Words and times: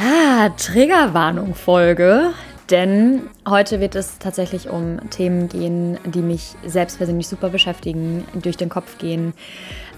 Ah, 0.00 0.50
Triggerwarnung-Folge. 0.50 2.30
Denn 2.70 3.22
heute 3.48 3.80
wird 3.80 3.96
es 3.96 4.18
tatsächlich 4.18 4.70
um 4.70 5.10
Themen 5.10 5.48
gehen, 5.48 5.98
die 6.04 6.20
mich 6.20 6.54
selbst 6.64 6.98
persönlich 6.98 7.26
super 7.26 7.48
beschäftigen, 7.48 8.24
durch 8.34 8.56
den 8.56 8.68
Kopf 8.68 8.98
gehen, 8.98 9.32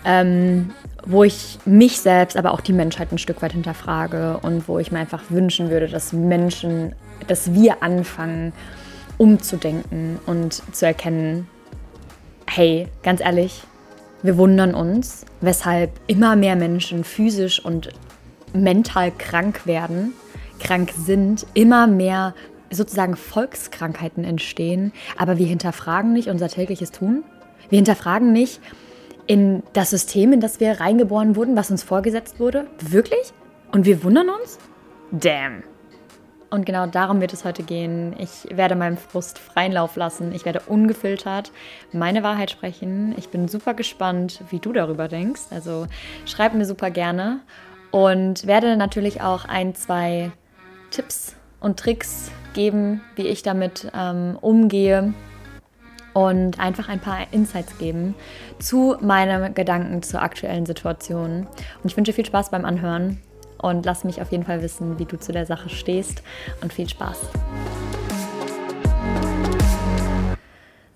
ähm, 0.07 0.71
wo 1.05 1.25
ich 1.25 1.59
mich 1.67 2.01
selbst, 2.01 2.39
aber 2.39 2.53
auch 2.53 2.63
die 2.63 2.73
Menschheit 2.73 3.13
ein 3.13 3.19
Stück 3.19 3.43
weit 3.43 3.53
hinterfrage 3.53 4.39
und 4.41 4.69
wo 4.69 4.79
ich 4.79 4.91
mir 4.91 5.01
einfach 5.01 5.25
wünschen 5.29 5.69
würde, 5.69 5.89
dass 5.89 6.15
Menschen, 6.15 6.95
dass 7.27 7.53
wir 7.53 7.83
anfangen, 7.83 8.55
umzudenken 9.19 10.19
und 10.25 10.63
zu 10.75 10.87
erkennen, 10.87 11.47
hey, 12.47 12.87
ganz 13.03 13.21
ehrlich, 13.21 13.65
wir 14.23 14.39
wundern 14.39 14.75
uns, 14.75 15.27
weshalb 15.43 15.91
immer 16.07 16.37
mehr 16.37 16.57
Menschen 16.57 17.05
physisch 17.05 17.63
und 17.63 17.91
mental 18.53 19.11
krank 19.11 19.67
werden, 19.67 20.15
krank 20.59 20.93
sind, 20.97 21.47
immer 21.55 21.87
mehr 21.87 22.35
sozusagen 22.71 23.17
Volkskrankheiten 23.17 24.25
entstehen, 24.25 24.93
aber 25.17 25.39
wir 25.39 25.47
hinterfragen 25.47 26.13
nicht 26.13 26.29
unser 26.29 26.49
tägliches 26.49 26.93
Tun. 26.93 27.25
Wir 27.69 27.77
hinterfragen 27.77 28.33
nicht 28.33 28.61
in 29.27 29.63
das 29.73 29.91
System, 29.91 30.33
in 30.33 30.41
das 30.41 30.61
wir 30.61 30.81
reingeboren 30.81 31.37
wurden, 31.37 31.57
was 31.57 31.71
uns 31.71 31.83
vorgesetzt 31.83 32.41
wurde. 32.41 32.67
Wirklich? 32.81 33.33
Und 33.73 33.87
wir 33.87 34.03
wundern 34.03 34.29
uns? 34.29 34.59
Damn. 35.13 35.63
Und 36.51 36.67
genau 36.67 36.87
darum 36.87 37.21
wird 37.21 37.33
es 37.33 37.45
heute 37.45 37.63
gehen. 37.63 38.17
Ich 38.19 38.49
werde 38.51 38.75
meinem 38.75 38.97
Frust 38.97 39.39
freien 39.39 39.71
Lauf 39.71 39.95
lassen. 39.95 40.33
Ich 40.35 40.45
werde 40.45 40.63
ungefiltert 40.67 41.53
meine 41.93 42.25
Wahrheit 42.25 42.51
sprechen. 42.51 43.15
Ich 43.17 43.29
bin 43.29 43.47
super 43.47 43.75
gespannt, 43.75 44.43
wie 44.51 44.59
du 44.59 44.73
darüber 44.73 45.07
denkst. 45.07 45.43
Also 45.51 45.87
schreib 46.27 46.55
mir 46.55 46.67
super 46.67 46.91
gerne 46.91 47.41
und 47.91 48.47
werde 48.47 48.77
natürlich 48.77 49.21
auch 49.21 49.45
ein, 49.45 49.75
zwei 49.75 50.33
Tipps 50.91 51.35
und 51.61 51.79
Tricks 51.79 52.31
geben, 52.55 53.01
wie 53.17 53.27
ich 53.27 53.43
damit 53.43 53.91
ähm, 53.95 54.37
umgehe 54.41 55.15
und 56.13 56.59
einfach 56.59 56.89
ein 56.89 57.01
paar 57.01 57.33
Insights 57.33 57.79
geben 57.79 58.15
zu 58.59 58.97
meinen 59.01 59.55
Gedanken 59.55 60.03
zur 60.03 60.23
aktuellen 60.23 60.67
Situation. 60.67 61.47
Und 61.83 61.91
ich 61.91 61.97
wünsche 61.97 62.13
viel 62.13 62.27
Spaß 62.27 62.51
beim 62.51 62.65
Anhören 62.65 63.21
und 63.59 63.85
lass 63.87 64.05
mich 64.05 64.21
auf 64.21 64.33
jeden 64.33 64.45
Fall 64.45 64.63
wissen, 64.63 64.99
wie 64.99 65.05
du 65.05 65.19
zu 65.19 65.33
der 65.33 65.47
Sache 65.47 65.69
stehst 65.69 66.23
und 66.63 66.73
viel 66.73 66.89
Spaß. 66.89 67.19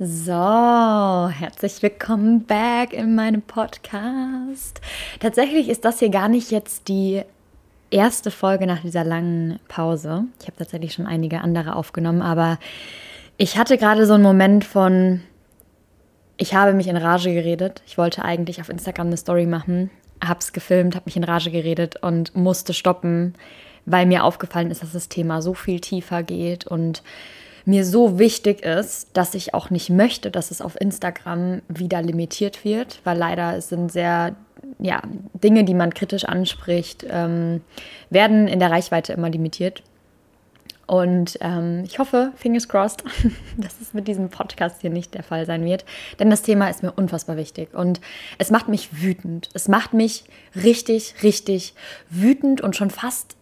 So, 0.06 1.30
herzlich 1.30 1.80
willkommen 1.80 2.44
back 2.44 2.92
in 2.92 3.14
meinem 3.14 3.40
Podcast. 3.40 4.82
Tatsächlich 5.18 5.70
ist 5.70 5.86
das 5.86 5.98
hier 5.98 6.10
gar 6.10 6.28
nicht 6.28 6.50
jetzt 6.50 6.88
die 6.88 7.22
erste 7.90 8.30
Folge 8.30 8.66
nach 8.66 8.82
dieser 8.82 9.02
langen 9.02 9.60
Pause. 9.66 10.24
Ich 10.42 10.46
habe 10.46 10.58
tatsächlich 10.58 10.92
schon 10.92 11.06
einige 11.06 11.40
andere 11.40 11.74
aufgenommen, 11.74 12.20
aber 12.20 12.58
ich 13.38 13.56
hatte 13.56 13.78
gerade 13.78 14.04
so 14.04 14.12
einen 14.12 14.22
Moment 14.22 14.66
von, 14.66 15.22
ich 16.36 16.54
habe 16.54 16.74
mich 16.74 16.88
in 16.88 16.98
Rage 16.98 17.32
geredet. 17.32 17.80
Ich 17.86 17.96
wollte 17.96 18.26
eigentlich 18.26 18.60
auf 18.60 18.68
Instagram 18.68 19.06
eine 19.06 19.16
Story 19.16 19.46
machen, 19.46 19.88
habe 20.22 20.40
es 20.40 20.52
gefilmt, 20.52 20.96
habe 20.96 21.06
mich 21.06 21.16
in 21.16 21.24
Rage 21.24 21.50
geredet 21.50 21.96
und 22.02 22.36
musste 22.36 22.74
stoppen, 22.74 23.36
weil 23.86 24.04
mir 24.04 24.24
aufgefallen 24.24 24.70
ist, 24.70 24.82
dass 24.82 24.92
das 24.92 25.08
Thema 25.08 25.40
so 25.40 25.54
viel 25.54 25.80
tiefer 25.80 26.22
geht 26.22 26.66
und 26.66 27.02
mir 27.64 27.84
so 27.84 28.18
wichtig 28.18 28.62
ist, 28.62 29.08
dass 29.14 29.34
ich 29.34 29.54
auch 29.54 29.70
nicht 29.70 29.90
möchte, 29.90 30.30
dass 30.30 30.50
es 30.50 30.60
auf 30.60 30.80
Instagram 30.80 31.62
wieder 31.68 32.02
limitiert 32.02 32.64
wird, 32.64 33.00
weil 33.04 33.16
leider 33.16 33.60
sind 33.60 33.90
sehr, 33.90 34.36
ja, 34.78 35.02
Dinge, 35.32 35.64
die 35.64 35.74
man 35.74 35.94
kritisch 35.94 36.24
anspricht, 36.24 37.06
ähm, 37.08 37.62
werden 38.10 38.48
in 38.48 38.60
der 38.60 38.70
Reichweite 38.70 39.12
immer 39.12 39.30
limitiert. 39.30 39.82
Und 40.86 41.38
ähm, 41.40 41.82
ich 41.84 41.98
hoffe, 41.98 42.32
fingers 42.36 42.68
crossed, 42.68 43.04
dass 43.56 43.80
es 43.80 43.94
mit 43.94 44.06
diesem 44.06 44.28
Podcast 44.28 44.82
hier 44.82 44.90
nicht 44.90 45.14
der 45.14 45.22
Fall 45.22 45.46
sein 45.46 45.64
wird. 45.64 45.84
Denn 46.18 46.28
das 46.28 46.42
Thema 46.42 46.68
ist 46.68 46.82
mir 46.82 46.92
unfassbar 46.92 47.36
wichtig. 47.38 47.72
Und 47.72 48.00
es 48.38 48.50
macht 48.50 48.68
mich 48.68 49.02
wütend. 49.02 49.48
Es 49.54 49.68
macht 49.68 49.94
mich 49.94 50.24
richtig, 50.54 51.14
richtig 51.22 51.74
wütend 52.10 52.60
und 52.60 52.76
schon 52.76 52.90
fast 52.90 53.36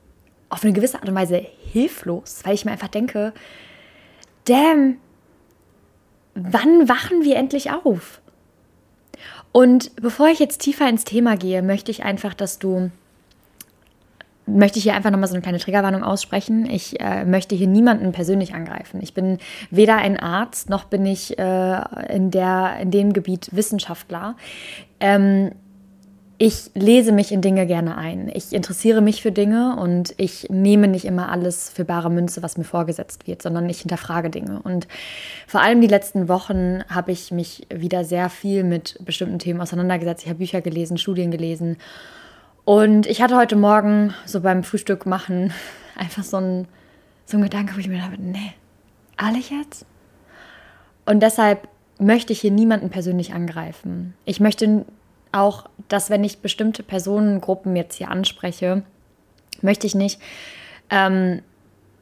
auf 0.50 0.62
eine 0.62 0.72
gewisse 0.72 0.98
Art 1.00 1.08
und 1.08 1.14
Weise 1.14 1.44
hilflos, 1.72 2.42
weil 2.44 2.54
ich 2.54 2.64
mir 2.64 2.72
einfach 2.72 2.88
denke, 2.88 3.32
damn, 4.44 4.96
wann 6.34 6.88
wachen 6.88 7.22
wir 7.22 7.36
endlich 7.36 7.70
auf? 7.70 8.20
Und 9.52 9.94
bevor 9.96 10.28
ich 10.28 10.38
jetzt 10.38 10.62
tiefer 10.62 10.88
ins 10.88 11.04
Thema 11.04 11.36
gehe, 11.36 11.62
möchte 11.62 11.90
ich 11.90 12.02
einfach, 12.02 12.32
dass 12.32 12.58
du, 12.58 12.90
möchte 14.46 14.78
ich 14.78 14.84
hier 14.84 14.94
einfach 14.94 15.10
nochmal 15.10 15.28
so 15.28 15.34
eine 15.34 15.42
kleine 15.42 15.58
Triggerwarnung 15.58 16.02
aussprechen. 16.02 16.64
Ich 16.68 16.98
äh, 17.00 17.26
möchte 17.26 17.54
hier 17.54 17.68
niemanden 17.68 18.12
persönlich 18.12 18.54
angreifen. 18.54 19.00
Ich 19.02 19.12
bin 19.12 19.38
weder 19.70 19.96
ein 19.96 20.18
Arzt, 20.18 20.70
noch 20.70 20.84
bin 20.84 21.04
ich 21.04 21.38
äh, 21.38 22.14
in, 22.14 22.30
der, 22.30 22.78
in 22.80 22.90
dem 22.90 23.12
Gebiet 23.12 23.54
Wissenschaftler. 23.54 24.36
Ähm, 25.00 25.52
ich 26.44 26.72
lese 26.74 27.12
mich 27.12 27.30
in 27.30 27.40
Dinge 27.40 27.68
gerne 27.68 27.96
ein. 27.96 28.28
Ich 28.34 28.52
interessiere 28.52 29.00
mich 29.00 29.22
für 29.22 29.30
Dinge 29.30 29.76
und 29.76 30.12
ich 30.16 30.50
nehme 30.50 30.88
nicht 30.88 31.04
immer 31.04 31.30
alles 31.30 31.70
für 31.70 31.84
bare 31.84 32.10
Münze, 32.10 32.42
was 32.42 32.58
mir 32.58 32.64
vorgesetzt 32.64 33.28
wird, 33.28 33.42
sondern 33.42 33.70
ich 33.70 33.82
hinterfrage 33.82 34.28
Dinge. 34.28 34.60
Und 34.60 34.88
vor 35.46 35.60
allem 35.60 35.80
die 35.80 35.86
letzten 35.86 36.28
Wochen 36.28 36.82
habe 36.88 37.12
ich 37.12 37.30
mich 37.30 37.68
wieder 37.72 38.04
sehr 38.04 38.28
viel 38.28 38.64
mit 38.64 38.98
bestimmten 39.04 39.38
Themen 39.38 39.60
auseinandergesetzt. 39.60 40.24
Ich 40.24 40.30
habe 40.30 40.38
Bücher 40.38 40.62
gelesen, 40.62 40.98
Studien 40.98 41.30
gelesen. 41.30 41.76
Und 42.64 43.06
ich 43.06 43.22
hatte 43.22 43.36
heute 43.36 43.54
Morgen 43.54 44.12
so 44.26 44.40
beim 44.40 44.64
Frühstück 44.64 45.06
machen 45.06 45.52
einfach 45.96 46.24
so 46.24 46.38
ein, 46.38 46.66
so 47.24 47.36
ein 47.36 47.44
Gedanke, 47.44 47.76
wo 47.76 47.78
ich 47.78 47.86
mir 47.86 47.98
dachte, 47.98 48.20
nee, 48.20 48.52
ehrlich 49.16 49.50
jetzt? 49.50 49.86
Und 51.06 51.22
deshalb 51.22 51.68
möchte 52.00 52.32
ich 52.32 52.40
hier 52.40 52.50
niemanden 52.50 52.90
persönlich 52.90 53.32
angreifen. 53.32 54.14
Ich 54.24 54.40
möchte 54.40 54.84
auch, 55.32 55.68
dass 55.88 56.10
wenn 56.10 56.24
ich 56.24 56.38
bestimmte 56.38 56.82
Personengruppen 56.82 57.74
jetzt 57.76 57.96
hier 57.96 58.10
anspreche, 58.10 58.82
möchte 59.62 59.86
ich 59.86 59.94
nicht, 59.94 60.20
ähm, 60.90 61.42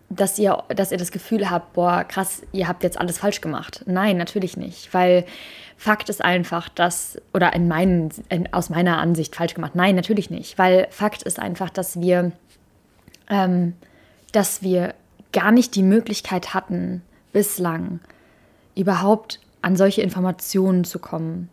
dass 0.09 0.39
ihr, 0.39 0.65
dass 0.69 0.91
ihr 0.91 0.99
das 0.99 1.13
Gefühl 1.13 1.51
habt, 1.51 1.73
boah, 1.75 2.05
krass, 2.05 2.43
ihr 2.53 2.67
habt 2.67 2.83
jetzt 2.83 2.99
alles 2.99 3.19
falsch 3.19 3.41
gemacht. 3.41 3.85
Nein, 3.87 4.17
natürlich 4.17 4.57
nicht, 4.57 4.93
weil 4.93 5.25
Fakt 5.77 6.09
ist 6.09 6.23
einfach, 6.23 6.69
dass, 6.69 7.17
oder 7.33 7.53
in 7.53 7.69
meinen, 7.69 8.11
in, 8.29 8.53
aus 8.53 8.71
meiner 8.71 8.99
Ansicht 8.99 9.37
falsch 9.37 9.55
gemacht. 9.55 9.77
Nein, 9.77 9.95
natürlich 9.95 10.29
nicht, 10.29 10.59
weil 10.59 10.89
Fakt 10.91 11.23
ist 11.23 11.39
einfach, 11.39 11.71
dass 11.71 12.01
wir, 12.01 12.33
ähm, 13.29 13.75
dass 14.33 14.63
wir 14.63 14.95
gar 15.33 15.53
nicht 15.53 15.77
die 15.77 15.85
Möglichkeit 15.85 16.55
hatten, 16.55 17.03
bislang 17.33 18.01
überhaupt 18.75 19.39
an 19.63 19.77
solche 19.77 20.03
Informationen 20.03 20.83
zu 20.83 20.99
kommen 20.99 21.49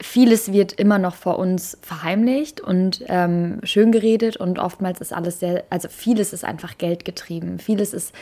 vieles 0.00 0.52
wird 0.52 0.72
immer 0.72 0.98
noch 0.98 1.14
vor 1.14 1.38
uns 1.38 1.78
verheimlicht 1.82 2.60
und 2.60 3.04
ähm, 3.08 3.60
schön 3.64 3.90
geredet 3.90 4.36
und 4.36 4.58
oftmals 4.58 5.00
ist 5.00 5.12
alles 5.12 5.40
sehr, 5.40 5.64
also 5.70 5.88
vieles 5.88 6.32
ist 6.32 6.44
einfach 6.44 6.78
geldgetrieben. 6.78 7.58
Vieles 7.58 7.92
ist 7.92 8.14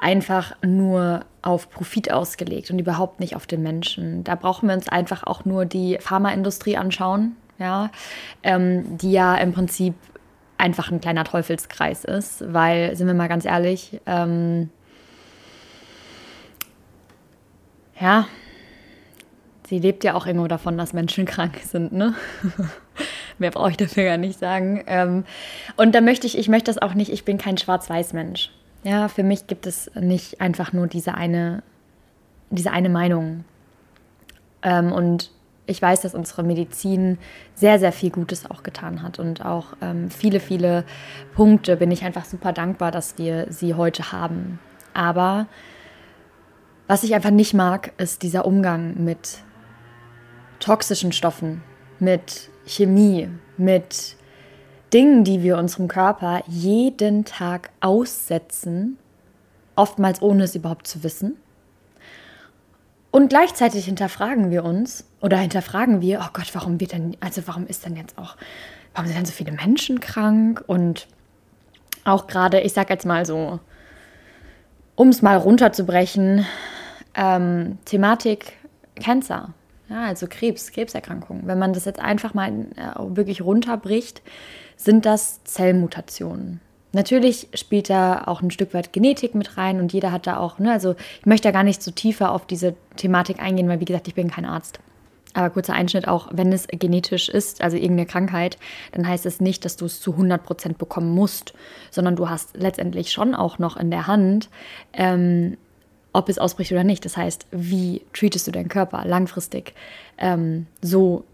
einfach 0.00 0.54
nur 0.62 1.24
auf 1.42 1.70
Profit 1.70 2.12
ausgelegt 2.12 2.70
und 2.70 2.78
überhaupt 2.78 3.20
nicht 3.20 3.34
auf 3.34 3.46
den 3.46 3.62
Menschen. 3.62 4.22
Da 4.24 4.36
brauchen 4.36 4.68
wir 4.68 4.74
uns 4.74 4.88
einfach 4.88 5.24
auch 5.24 5.44
nur 5.44 5.64
die 5.66 5.98
Pharmaindustrie 6.00 6.76
anschauen, 6.76 7.36
ja, 7.58 7.90
ähm, 8.42 8.96
die 8.96 9.12
ja 9.12 9.34
im 9.36 9.52
Prinzip 9.52 9.94
einfach 10.56 10.90
ein 10.90 11.00
kleiner 11.00 11.24
Teufelskreis 11.24 12.04
ist, 12.04 12.44
weil, 12.52 12.94
sind 12.96 13.08
wir 13.08 13.14
mal 13.14 13.28
ganz 13.28 13.44
ehrlich, 13.44 14.00
ähm, 14.06 14.70
ja, 18.00 18.26
sie 19.66 19.78
lebt 19.78 20.04
ja 20.04 20.14
auch 20.14 20.26
irgendwo 20.26 20.46
davon, 20.46 20.78
dass 20.78 20.92
Menschen 20.92 21.24
krank 21.26 21.60
sind, 21.64 21.92
ne? 21.92 22.14
Mehr 23.38 23.50
brauche 23.50 23.70
ich 23.70 23.76
dafür 23.76 24.04
gar 24.04 24.16
nicht 24.16 24.38
sagen. 24.38 24.84
Ähm, 24.86 25.24
und 25.76 25.94
da 25.94 26.00
möchte 26.00 26.26
ich, 26.26 26.38
ich 26.38 26.48
möchte 26.48 26.72
das 26.72 26.80
auch 26.80 26.94
nicht, 26.94 27.12
ich 27.12 27.24
bin 27.24 27.38
kein 27.38 27.58
Schwarz-Weiß-Mensch. 27.58 28.52
Ja, 28.84 29.08
für 29.08 29.22
mich 29.22 29.46
gibt 29.46 29.66
es 29.66 29.90
nicht 29.94 30.40
einfach 30.40 30.72
nur 30.72 30.86
diese 30.86 31.14
eine, 31.14 31.62
diese 32.50 32.70
eine 32.70 32.90
Meinung. 32.90 33.44
Ähm, 34.62 34.92
und 34.92 35.30
ich 35.66 35.80
weiß, 35.80 36.02
dass 36.02 36.14
unsere 36.14 36.42
Medizin 36.42 37.18
sehr, 37.54 37.78
sehr 37.78 37.92
viel 37.92 38.10
Gutes 38.10 38.48
auch 38.50 38.62
getan 38.62 39.02
hat 39.02 39.18
und 39.18 39.44
auch 39.44 39.68
ähm, 39.80 40.10
viele, 40.10 40.38
viele 40.38 40.84
Punkte 41.34 41.76
bin 41.76 41.90
ich 41.90 42.04
einfach 42.04 42.26
super 42.26 42.52
dankbar, 42.52 42.90
dass 42.90 43.16
wir 43.18 43.46
sie 43.50 43.74
heute 43.74 44.12
haben. 44.12 44.58
Aber 44.92 45.46
was 46.86 47.02
ich 47.02 47.14
einfach 47.14 47.30
nicht 47.30 47.54
mag, 47.54 47.92
ist 47.96 48.22
dieser 48.22 48.44
Umgang 48.44 49.02
mit 49.02 49.38
toxischen 50.64 51.12
Stoffen, 51.12 51.62
mit 51.98 52.48
Chemie, 52.66 53.28
mit 53.58 54.16
Dingen, 54.94 55.22
die 55.22 55.42
wir 55.42 55.58
unserem 55.58 55.88
Körper 55.88 56.42
jeden 56.46 57.26
Tag 57.26 57.70
aussetzen, 57.80 58.96
oftmals 59.76 60.22
ohne 60.22 60.44
es 60.44 60.54
überhaupt 60.54 60.86
zu 60.86 61.02
wissen. 61.02 61.36
Und 63.10 63.28
gleichzeitig 63.28 63.84
hinterfragen 63.84 64.50
wir 64.50 64.64
uns 64.64 65.04
oder 65.20 65.36
hinterfragen 65.36 66.00
wir, 66.00 66.20
oh 66.24 66.30
Gott, 66.32 66.54
warum 66.54 66.80
wird 66.80 66.92
denn, 66.92 67.16
also 67.20 67.42
warum 67.46 67.66
ist 67.66 67.84
denn 67.84 67.96
jetzt 67.96 68.16
auch, 68.16 68.36
warum 68.94 69.06
sind 69.06 69.18
denn 69.18 69.26
so 69.26 69.32
viele 69.32 69.52
Menschen 69.52 70.00
krank? 70.00 70.64
Und 70.66 71.06
auch 72.04 72.26
gerade, 72.26 72.60
ich 72.60 72.72
sag 72.72 72.88
jetzt 72.88 73.04
mal 73.04 73.26
so, 73.26 73.60
um 74.96 75.10
es 75.10 75.20
mal 75.20 75.36
runterzubrechen, 75.36 76.46
ähm, 77.14 77.78
Thematik 77.84 78.54
Cancer, 78.96 79.52
ja, 79.88 80.04
also 80.04 80.26
Krebs, 80.28 80.72
Krebserkrankungen. 80.72 81.46
Wenn 81.46 81.58
man 81.58 81.72
das 81.72 81.84
jetzt 81.84 82.00
einfach 82.00 82.34
mal 82.34 82.50
äh, 82.76 83.16
wirklich 83.16 83.42
runterbricht, 83.42 84.22
sind 84.76 85.06
das 85.06 85.42
Zellmutationen. 85.44 86.60
Natürlich 86.92 87.48
spielt 87.54 87.90
da 87.90 88.22
auch 88.26 88.40
ein 88.40 88.52
Stück 88.52 88.72
weit 88.72 88.92
Genetik 88.92 89.34
mit 89.34 89.56
rein 89.56 89.80
und 89.80 89.92
jeder 89.92 90.12
hat 90.12 90.28
da 90.28 90.36
auch, 90.36 90.60
ne, 90.60 90.70
also 90.70 90.94
ich 91.18 91.26
möchte 91.26 91.48
da 91.48 91.52
gar 91.52 91.64
nicht 91.64 91.82
so 91.82 91.90
tiefer 91.90 92.30
auf 92.30 92.46
diese 92.46 92.76
Thematik 92.96 93.40
eingehen, 93.40 93.68
weil 93.68 93.80
wie 93.80 93.84
gesagt, 93.84 94.06
ich 94.06 94.14
bin 94.14 94.30
kein 94.30 94.44
Arzt. 94.44 94.78
Aber 95.34 95.50
kurzer 95.50 95.74
Einschnitt 95.74 96.06
auch, 96.06 96.28
wenn 96.30 96.52
es 96.52 96.68
genetisch 96.68 97.28
ist, 97.28 97.60
also 97.60 97.76
irgendeine 97.76 98.06
Krankheit, 98.06 98.56
dann 98.92 99.06
heißt 99.06 99.26
es 99.26 99.40
nicht, 99.40 99.64
dass 99.64 99.76
du 99.76 99.86
es 99.86 100.00
zu 100.00 100.12
100% 100.12 100.74
bekommen 100.78 101.12
musst, 101.12 101.54
sondern 101.90 102.14
du 102.14 102.30
hast 102.30 102.56
letztendlich 102.56 103.10
schon 103.10 103.34
auch 103.34 103.58
noch 103.58 103.76
in 103.76 103.90
der 103.90 104.06
Hand, 104.06 104.48
ähm, 104.92 105.56
ob 106.14 106.30
es 106.30 106.38
ausbricht 106.38 106.72
oder 106.72 106.84
nicht. 106.84 107.04
Das 107.04 107.18
heißt, 107.18 107.46
wie 107.50 108.00
treatest 108.14 108.46
du 108.46 108.52
deinen 108.52 108.68
Körper 108.68 109.04
langfristig? 109.04 109.74
Ähm, 110.16 110.66
so 110.80 111.24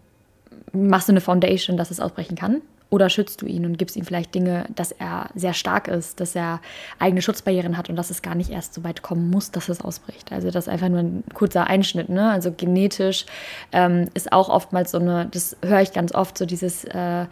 machst 0.73 1.07
du 1.07 1.13
eine 1.13 1.21
Foundation, 1.21 1.77
dass 1.77 1.91
es 1.91 1.99
ausbrechen 1.99 2.35
kann 2.35 2.61
oder 2.89 3.09
schützt 3.09 3.41
du 3.41 3.45
ihn 3.45 3.65
und 3.65 3.77
gibst 3.77 3.95
ihm 3.95 4.03
vielleicht 4.03 4.35
Dinge, 4.35 4.65
dass 4.75 4.91
er 4.91 5.29
sehr 5.33 5.53
stark 5.53 5.87
ist, 5.87 6.19
dass 6.19 6.35
er 6.35 6.59
eigene 6.99 7.21
Schutzbarrieren 7.21 7.77
hat 7.77 7.89
und 7.89 7.95
dass 7.95 8.09
es 8.09 8.21
gar 8.21 8.35
nicht 8.35 8.49
erst 8.49 8.73
so 8.73 8.83
weit 8.83 9.01
kommen 9.01 9.29
muss, 9.29 9.51
dass 9.51 9.69
es 9.69 9.81
ausbricht. 9.81 10.31
Also 10.31 10.51
das 10.51 10.65
ist 10.65 10.73
einfach 10.73 10.89
nur 10.89 10.99
ein 10.99 11.23
kurzer 11.33 11.67
Einschnitt. 11.67 12.09
Ne? 12.09 12.29
Also 12.29 12.51
genetisch 12.51 13.25
ähm, 13.71 14.09
ist 14.13 14.33
auch 14.33 14.49
oftmals 14.49 14.91
so 14.91 14.99
eine, 14.99 15.27
das 15.31 15.55
höre 15.63 15.81
ich 15.81 15.93
ganz 15.93 16.13
oft, 16.13 16.37
so 16.37 16.45
dieses, 16.45 16.83
äh, 16.85 17.27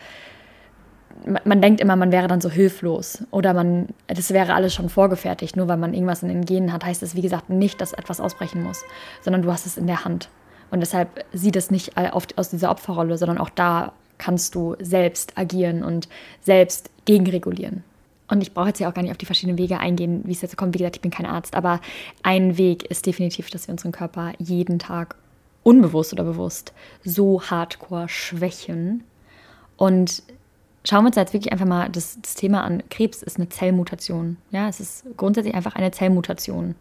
man, 1.43 1.61
denkt 1.61 1.81
immer, 1.81 1.95
man 1.95 2.11
wäre 2.11 2.27
dann 2.27 2.41
so 2.41 2.49
hilflos 2.49 3.23
oder 3.31 3.53
man, 3.53 3.87
das 4.07 4.31
wäre 4.31 4.53
alles 4.53 4.73
schon 4.73 4.89
vorgefertigt. 4.89 5.55
Nur 5.55 5.67
weil 5.67 5.77
man 5.77 5.93
irgendwas 5.93 6.23
in 6.23 6.29
den 6.29 6.45
Genen 6.45 6.73
hat, 6.73 6.85
heißt 6.85 7.03
es, 7.03 7.15
wie 7.15 7.21
gesagt, 7.21 7.49
nicht, 7.49 7.81
dass 7.81 7.93
etwas 7.93 8.19
ausbrechen 8.19 8.63
muss, 8.63 8.83
sondern 9.21 9.41
du 9.41 9.51
hast 9.51 9.65
es 9.65 9.77
in 9.77 9.87
der 9.87 10.05
Hand. 10.05 10.29
Und 10.71 10.81
deshalb 10.81 11.25
sieht 11.33 11.55
es 11.55 11.71
nicht 11.71 11.97
aus 11.97 12.49
dieser 12.49 12.71
Opferrolle, 12.71 13.17
sondern 13.17 13.39
auch 13.39 13.49
da 13.49 13.93
kannst 14.17 14.53
du 14.53 14.75
selbst 14.79 15.37
agieren 15.37 15.83
und 15.83 16.07
selbst 16.41 16.91
gegenregulieren. 17.05 17.83
Und 18.27 18.41
ich 18.41 18.53
brauche 18.53 18.67
jetzt 18.67 18.79
ja 18.79 18.87
auch 18.87 18.93
gar 18.93 19.01
nicht 19.01 19.11
auf 19.11 19.17
die 19.17 19.25
verschiedenen 19.25 19.57
Wege 19.57 19.79
eingehen, 19.79 20.21
wie 20.25 20.33
es 20.33 20.41
jetzt 20.41 20.55
kommt. 20.55 20.75
Wie 20.75 20.77
gesagt, 20.77 20.97
ich 20.97 21.01
bin 21.01 21.09
kein 21.09 21.25
Arzt, 21.25 21.55
aber 21.55 21.81
ein 22.21 22.57
Weg 22.57 22.83
ist 22.83 23.07
definitiv, 23.07 23.49
dass 23.49 23.67
wir 23.67 23.71
unseren 23.71 23.91
Körper 23.91 24.33
jeden 24.37 24.77
Tag 24.77 25.15
unbewusst 25.63 26.13
oder 26.13 26.23
bewusst 26.23 26.73
so 27.03 27.41
hardcore 27.41 28.07
schwächen. 28.07 29.03
Und 29.77 30.21
schauen 30.89 31.03
wir 31.03 31.07
uns 31.07 31.15
jetzt 31.15 31.33
wirklich 31.33 31.51
einfach 31.51 31.65
mal 31.65 31.89
das, 31.89 32.19
das 32.21 32.35
Thema 32.35 32.63
an. 32.63 32.83
Krebs 32.89 33.21
ist 33.21 33.37
eine 33.37 33.49
Zellmutation. 33.49 34.37
Ja, 34.51 34.67
es 34.67 34.79
ist 34.79 35.05
grundsätzlich 35.17 35.53
einfach 35.53 35.75
eine 35.75 35.91
Zellmutation. 35.91 36.75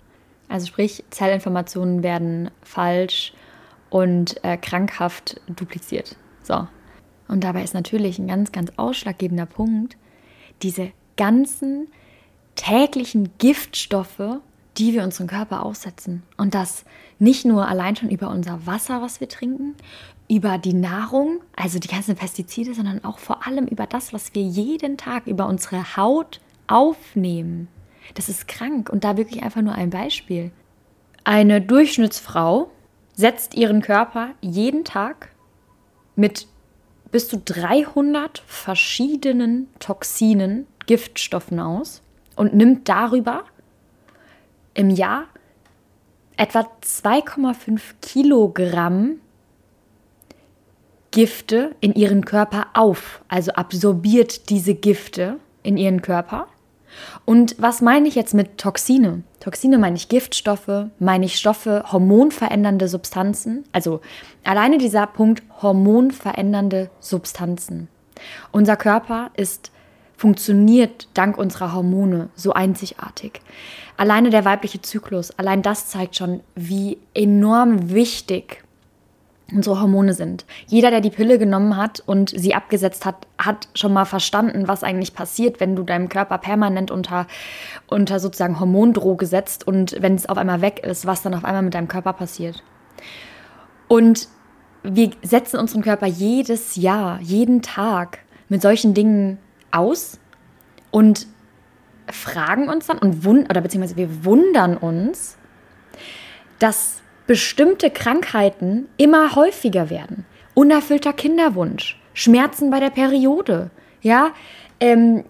Also 0.48 0.66
sprich, 0.66 1.04
Zellinformationen 1.10 2.02
werden 2.02 2.50
falsch 2.62 3.34
und 3.90 4.42
äh, 4.44 4.56
krankhaft 4.56 5.40
dupliziert. 5.48 6.16
So, 6.42 6.66
und 7.28 7.44
dabei 7.44 7.62
ist 7.62 7.74
natürlich 7.74 8.18
ein 8.18 8.26
ganz, 8.26 8.50
ganz 8.52 8.72
ausschlaggebender 8.76 9.46
Punkt, 9.46 9.96
diese 10.62 10.90
ganzen 11.16 11.88
täglichen 12.56 13.30
Giftstoffe, 13.38 14.40
die 14.78 14.94
wir 14.94 15.02
unserem 15.02 15.26
Körper 15.26 15.62
aussetzen. 15.64 16.22
Und 16.36 16.54
das 16.54 16.84
nicht 17.18 17.44
nur 17.44 17.68
allein 17.68 17.96
schon 17.96 18.10
über 18.10 18.30
unser 18.30 18.66
Wasser, 18.66 19.02
was 19.02 19.20
wir 19.20 19.28
trinken, 19.28 19.74
über 20.28 20.58
die 20.58 20.74
Nahrung, 20.74 21.40
also 21.56 21.78
die 21.78 21.88
ganzen 21.88 22.14
Pestizide, 22.14 22.74
sondern 22.74 23.04
auch 23.04 23.18
vor 23.18 23.46
allem 23.46 23.66
über 23.66 23.86
das, 23.86 24.12
was 24.12 24.34
wir 24.34 24.42
jeden 24.42 24.96
Tag 24.98 25.26
über 25.26 25.46
unsere 25.46 25.96
Haut 25.96 26.40
aufnehmen. 26.66 27.68
Das 28.14 28.28
ist 28.28 28.46
krank. 28.46 28.90
Und 28.90 29.04
da 29.04 29.16
wirklich 29.16 29.42
einfach 29.42 29.62
nur 29.62 29.74
ein 29.74 29.90
Beispiel. 29.90 30.50
Eine 31.24 31.60
Durchschnittsfrau 31.60 32.70
setzt 33.14 33.54
ihren 33.54 33.82
Körper 33.82 34.30
jeden 34.40 34.84
Tag 34.84 35.30
mit 36.14 36.46
bis 37.10 37.28
zu 37.28 37.38
300 37.38 38.42
verschiedenen 38.46 39.68
Toxinen, 39.78 40.66
Giftstoffen 40.86 41.58
aus 41.58 42.02
und 42.36 42.54
nimmt 42.54 42.88
darüber 42.88 43.44
im 44.74 44.90
Jahr 44.90 45.24
etwa 46.36 46.60
2,5 46.82 47.80
Kilogramm 48.00 49.20
Gifte 51.10 51.74
in 51.80 51.94
ihren 51.94 52.24
Körper 52.24 52.66
auf, 52.74 53.22
also 53.28 53.52
absorbiert 53.52 54.50
diese 54.50 54.74
Gifte 54.74 55.36
in 55.62 55.76
ihren 55.76 56.02
Körper 56.02 56.46
und 57.24 57.56
was 57.58 57.80
meine 57.80 58.08
ich 58.08 58.14
jetzt 58.14 58.34
mit 58.34 58.58
Toxine? 58.58 59.22
Toxine 59.40 59.78
meine 59.78 59.96
ich 59.96 60.08
Giftstoffe, 60.08 60.86
meine 60.98 61.26
ich 61.26 61.36
Stoffe, 61.36 61.84
hormonverändernde 61.90 62.88
Substanzen. 62.88 63.64
Also 63.72 64.00
alleine 64.44 64.78
dieser 64.78 65.06
Punkt 65.06 65.42
hormonverändernde 65.62 66.90
Substanzen. 67.00 67.88
Unser 68.50 68.76
Körper 68.76 69.30
ist 69.36 69.70
funktioniert 70.16 71.08
dank 71.14 71.38
unserer 71.38 71.72
Hormone 71.72 72.30
so 72.34 72.52
einzigartig. 72.52 73.40
Alleine 73.96 74.30
der 74.30 74.44
weibliche 74.44 74.82
Zyklus, 74.82 75.30
allein 75.38 75.62
das 75.62 75.86
zeigt 75.86 76.16
schon, 76.16 76.40
wie 76.56 76.98
enorm 77.14 77.90
wichtig 77.90 78.64
unsere 79.52 79.80
Hormone 79.80 80.12
sind. 80.12 80.44
Jeder, 80.66 80.90
der 80.90 81.00
die 81.00 81.10
Pille 81.10 81.38
genommen 81.38 81.76
hat 81.76 82.00
und 82.04 82.30
sie 82.30 82.54
abgesetzt 82.54 83.06
hat, 83.06 83.26
hat 83.38 83.68
schon 83.74 83.92
mal 83.92 84.04
verstanden, 84.04 84.68
was 84.68 84.84
eigentlich 84.84 85.14
passiert, 85.14 85.58
wenn 85.58 85.74
du 85.74 85.82
deinem 85.84 86.08
Körper 86.08 86.38
permanent 86.38 86.90
unter, 86.90 87.26
unter 87.86 88.20
sozusagen 88.20 88.60
Hormondroge 88.60 89.26
setzt 89.26 89.66
und 89.66 89.96
wenn 90.00 90.14
es 90.14 90.28
auf 90.28 90.36
einmal 90.36 90.60
weg 90.60 90.80
ist, 90.84 91.06
was 91.06 91.22
dann 91.22 91.34
auf 91.34 91.44
einmal 91.44 91.62
mit 91.62 91.74
deinem 91.74 91.88
Körper 91.88 92.12
passiert. 92.12 92.62
Und 93.88 94.28
wir 94.82 95.10
setzen 95.22 95.58
unseren 95.58 95.82
Körper 95.82 96.06
jedes 96.06 96.76
Jahr, 96.76 97.18
jeden 97.20 97.62
Tag 97.62 98.18
mit 98.48 98.60
solchen 98.60 98.92
Dingen 98.92 99.38
aus 99.70 100.18
und 100.90 101.26
fragen 102.10 102.68
uns 102.68 102.86
dann 102.86 102.98
und 102.98 103.24
wund 103.24 103.50
oder 103.50 103.60
beziehungsweise 103.60 103.96
wir 103.96 104.24
wundern 104.24 104.76
uns, 104.76 105.36
dass 106.58 107.00
bestimmte 107.28 107.90
Krankheiten 107.90 108.88
immer 108.96 109.36
häufiger 109.36 109.90
werden. 109.90 110.26
Unerfüllter 110.54 111.12
Kinderwunsch, 111.12 112.00
Schmerzen 112.14 112.70
bei 112.70 112.80
der 112.80 112.90
Periode, 112.90 113.70
ja, 114.00 114.30
ähm, 114.80 115.22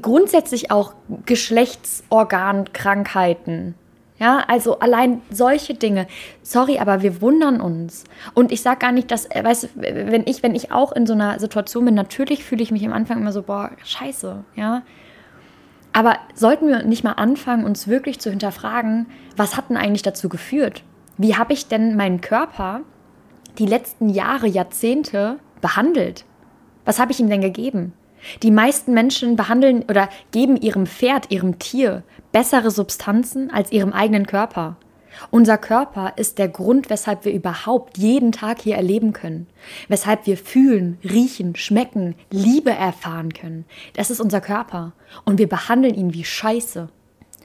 grundsätzlich 0.00 0.70
auch 0.70 0.94
Geschlechtsorgankrankheiten. 1.26 3.74
Ja, 4.18 4.44
also 4.46 4.78
allein 4.78 5.22
solche 5.30 5.74
Dinge. 5.74 6.06
Sorry, 6.42 6.78
aber 6.78 7.02
wir 7.02 7.20
wundern 7.20 7.60
uns. 7.60 8.04
Und 8.34 8.52
ich 8.52 8.62
sage 8.62 8.78
gar 8.78 8.92
nicht, 8.92 9.10
dass, 9.10 9.26
äh, 9.26 9.42
weißt 9.42 9.70
wenn 9.74 10.22
ich, 10.26 10.44
wenn 10.44 10.54
ich 10.54 10.70
auch 10.70 10.92
in 10.92 11.06
so 11.06 11.14
einer 11.14 11.40
Situation 11.40 11.86
bin, 11.86 11.94
natürlich 11.94 12.44
fühle 12.44 12.62
ich 12.62 12.70
mich 12.70 12.86
am 12.86 12.92
Anfang 12.92 13.18
immer 13.18 13.32
so, 13.32 13.42
boah, 13.42 13.72
scheiße, 13.82 14.44
ja. 14.54 14.82
Aber 15.92 16.18
sollten 16.34 16.68
wir 16.68 16.82
nicht 16.82 17.02
mal 17.02 17.12
anfangen, 17.12 17.64
uns 17.64 17.88
wirklich 17.88 18.20
zu 18.20 18.28
hinterfragen, 18.30 19.06
was 19.36 19.56
hat 19.56 19.70
denn 19.70 19.78
eigentlich 19.78 20.02
dazu 20.02 20.28
geführt? 20.28 20.84
Wie 21.16 21.36
habe 21.36 21.52
ich 21.52 21.68
denn 21.68 21.96
meinen 21.96 22.20
Körper 22.20 22.80
die 23.58 23.66
letzten 23.66 24.08
Jahre, 24.08 24.48
Jahrzehnte 24.48 25.38
behandelt? 25.60 26.24
Was 26.84 26.98
habe 26.98 27.12
ich 27.12 27.20
ihm 27.20 27.30
denn 27.30 27.40
gegeben? 27.40 27.92
Die 28.42 28.50
meisten 28.50 28.94
Menschen 28.94 29.36
behandeln 29.36 29.84
oder 29.88 30.08
geben 30.32 30.56
ihrem 30.56 30.86
Pferd, 30.86 31.30
ihrem 31.30 31.58
Tier 31.58 32.02
bessere 32.32 32.70
Substanzen 32.70 33.50
als 33.50 33.70
ihrem 33.70 33.92
eigenen 33.92 34.26
Körper. 34.26 34.76
Unser 35.30 35.58
Körper 35.58 36.14
ist 36.16 36.38
der 36.38 36.48
Grund, 36.48 36.90
weshalb 36.90 37.24
wir 37.24 37.32
überhaupt 37.32 37.98
jeden 37.98 38.32
Tag 38.32 38.60
hier 38.60 38.74
erleben 38.74 39.12
können, 39.12 39.46
weshalb 39.86 40.26
wir 40.26 40.36
fühlen, 40.36 40.98
riechen, 41.04 41.54
schmecken, 41.54 42.16
Liebe 42.30 42.70
erfahren 42.70 43.32
können. 43.32 43.64
Das 43.92 44.10
ist 44.10 44.20
unser 44.20 44.40
Körper 44.40 44.92
und 45.24 45.38
wir 45.38 45.48
behandeln 45.48 45.94
ihn 45.94 46.12
wie 46.14 46.24
Scheiße. 46.24 46.88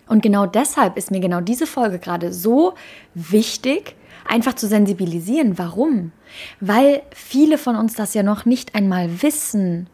Und 0.10 0.22
genau 0.22 0.46
deshalb 0.48 0.98
ist 0.98 1.12
mir 1.12 1.20
genau 1.20 1.40
diese 1.40 1.68
Folge 1.68 2.00
gerade 2.00 2.34
so 2.34 2.74
wichtig, 3.14 3.96
einfach 4.28 4.56
zu 4.56 4.68
sensibilisieren. 4.68 5.58
Warum? 5.58 6.12
Weil 6.60 7.04
viele 7.14 7.58
von 7.58 7.76
uns 7.76 7.94
das 7.94 8.14
ja 8.16 8.24
noch 8.24 8.46
nicht 8.46 8.76
einmal 8.76 9.22
wissen. 9.22 9.88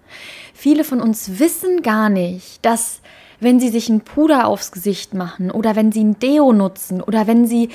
Viele 0.54 0.84
von 0.84 1.02
uns 1.02 1.40
wissen 1.40 1.82
gar 1.82 2.10
nicht, 2.10 2.66
dass 2.66 3.02
wenn 3.40 3.60
sie 3.60 3.70
sich 3.70 3.90
ein 3.90 4.02
Puder 4.02 4.48
aufs 4.48 4.72
Gesicht 4.72 5.14
machen 5.14 5.52
oder 5.52 5.76
wenn 5.76 5.92
sie 5.92 6.04
ein 6.04 6.18
Deo 6.18 6.54
nutzen 6.54 7.02
oder 7.02 7.28
wenn 7.28 7.46
sie 7.46 7.70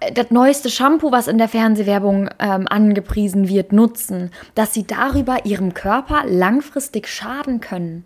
äh, 0.00 0.12
das 0.12 0.30
neueste 0.30 0.70
Shampoo, 0.70 1.12
was 1.12 1.28
in 1.28 1.38
der 1.38 1.48
Fernsehwerbung 1.48 2.30
ähm, 2.38 2.66
angepriesen 2.68 3.48
wird, 3.48 3.72
nutzen, 3.72 4.30
dass 4.54 4.72
sie 4.72 4.86
darüber 4.86 5.44
ihrem 5.44 5.74
Körper 5.74 6.24
langfristig 6.26 7.08
schaden 7.08 7.60
können. 7.60 8.04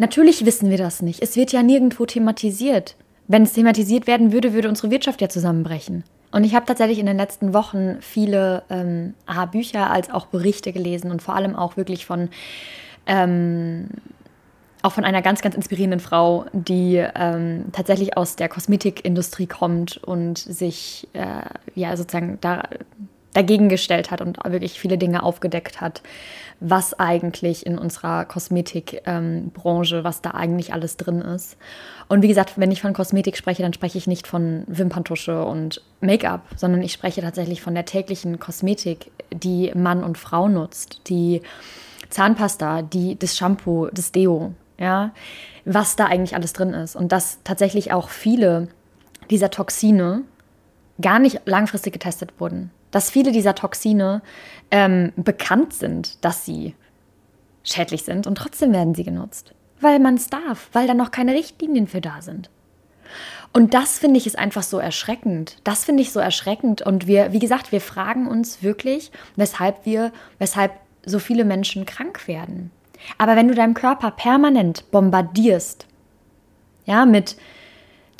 Natürlich 0.00 0.46
wissen 0.46 0.70
wir 0.70 0.78
das 0.78 1.02
nicht. 1.02 1.20
Es 1.20 1.36
wird 1.36 1.52
ja 1.52 1.62
nirgendwo 1.62 2.06
thematisiert. 2.06 2.96
Wenn 3.28 3.42
es 3.42 3.52
thematisiert 3.52 4.06
werden 4.06 4.32
würde, 4.32 4.54
würde 4.54 4.70
unsere 4.70 4.90
Wirtschaft 4.90 5.20
ja 5.20 5.28
zusammenbrechen. 5.28 6.04
Und 6.32 6.44
ich 6.44 6.54
habe 6.54 6.64
tatsächlich 6.64 6.98
in 6.98 7.04
den 7.04 7.18
letzten 7.18 7.52
Wochen 7.52 7.98
viele 8.00 8.62
ähm, 8.70 9.12
Bücher 9.52 9.90
als 9.90 10.08
auch 10.08 10.24
Berichte 10.24 10.72
gelesen 10.72 11.10
und 11.10 11.20
vor 11.20 11.36
allem 11.36 11.54
auch 11.54 11.76
wirklich 11.76 12.06
von 12.06 12.30
ähm, 13.06 13.88
auch 14.80 14.92
von 14.92 15.04
einer 15.04 15.20
ganz, 15.20 15.42
ganz 15.42 15.54
inspirierenden 15.54 16.00
Frau, 16.00 16.46
die 16.54 16.96
ähm, 16.96 17.66
tatsächlich 17.72 18.16
aus 18.16 18.36
der 18.36 18.48
Kosmetikindustrie 18.48 19.48
kommt 19.48 19.98
und 19.98 20.38
sich 20.38 21.08
äh, 21.12 21.42
ja 21.74 21.94
sozusagen 21.98 22.38
da, 22.40 22.62
dagegen 23.32 23.68
gestellt 23.68 24.10
hat 24.10 24.20
und 24.20 24.38
wirklich 24.44 24.78
viele 24.78 24.98
Dinge 24.98 25.22
aufgedeckt 25.22 25.80
hat, 25.80 26.02
was 26.60 26.98
eigentlich 26.98 27.64
in 27.64 27.78
unserer 27.78 28.24
Kosmetikbranche, 28.24 29.96
ähm, 29.96 30.04
was 30.04 30.20
da 30.20 30.32
eigentlich 30.32 30.72
alles 30.72 30.96
drin 30.96 31.20
ist. 31.20 31.56
Und 32.08 32.22
wie 32.22 32.28
gesagt, 32.28 32.54
wenn 32.56 32.70
ich 32.70 32.82
von 32.82 32.92
Kosmetik 32.92 33.36
spreche, 33.36 33.62
dann 33.62 33.72
spreche 33.72 33.98
ich 33.98 34.06
nicht 34.06 34.26
von 34.26 34.64
Wimperntusche 34.66 35.44
und 35.44 35.82
Make-up, 36.00 36.42
sondern 36.56 36.82
ich 36.82 36.92
spreche 36.92 37.22
tatsächlich 37.22 37.62
von 37.62 37.74
der 37.74 37.84
täglichen 37.84 38.38
Kosmetik, 38.40 39.10
die 39.32 39.72
Mann 39.74 40.04
und 40.04 40.18
Frau 40.18 40.48
nutzt, 40.48 41.08
die 41.08 41.40
Zahnpasta, 42.10 42.82
die, 42.82 43.18
das 43.18 43.36
Shampoo, 43.36 43.88
das 43.92 44.12
Deo, 44.12 44.52
ja, 44.78 45.12
was 45.64 45.96
da 45.96 46.06
eigentlich 46.06 46.34
alles 46.34 46.52
drin 46.52 46.74
ist. 46.74 46.96
Und 46.96 47.12
dass 47.12 47.38
tatsächlich 47.44 47.92
auch 47.92 48.08
viele 48.08 48.68
dieser 49.30 49.50
Toxine 49.50 50.22
gar 51.00 51.18
nicht 51.18 51.42
langfristig 51.46 51.92
getestet 51.92 52.32
wurden. 52.38 52.70
Dass 52.90 53.10
viele 53.10 53.32
dieser 53.32 53.54
Toxine 53.54 54.22
ähm, 54.70 55.12
bekannt 55.16 55.72
sind, 55.72 56.24
dass 56.24 56.44
sie 56.44 56.74
schädlich 57.62 58.04
sind 58.04 58.26
und 58.26 58.36
trotzdem 58.36 58.72
werden 58.72 58.94
sie 58.94 59.04
genutzt. 59.04 59.52
Weil 59.80 59.98
man 59.98 60.14
es 60.14 60.28
darf, 60.28 60.68
weil 60.72 60.86
da 60.86 60.94
noch 60.94 61.10
keine 61.10 61.34
Richtlinien 61.34 61.86
für 61.86 62.00
da 62.00 62.20
sind. 62.20 62.50
Und 63.52 63.74
das 63.74 63.98
finde 63.98 64.18
ich 64.18 64.26
ist 64.26 64.38
einfach 64.38 64.62
so 64.62 64.78
erschreckend. 64.78 65.56
Das 65.64 65.84
finde 65.84 66.02
ich 66.02 66.12
so 66.12 66.20
erschreckend. 66.20 66.82
Und 66.82 67.06
wir, 67.06 67.32
wie 67.32 67.40
gesagt, 67.40 67.72
wir 67.72 67.80
fragen 67.80 68.28
uns 68.28 68.62
wirklich, 68.62 69.10
weshalb 69.36 69.84
wir, 69.84 70.12
weshalb 70.38 70.72
so 71.04 71.18
viele 71.18 71.44
Menschen 71.44 71.86
krank 71.86 72.28
werden. 72.28 72.70
Aber 73.18 73.34
wenn 73.34 73.48
du 73.48 73.54
deinem 73.54 73.74
Körper 73.74 74.10
permanent 74.10 74.90
bombardierst, 74.90 75.86
ja, 76.84 77.06
mit 77.06 77.36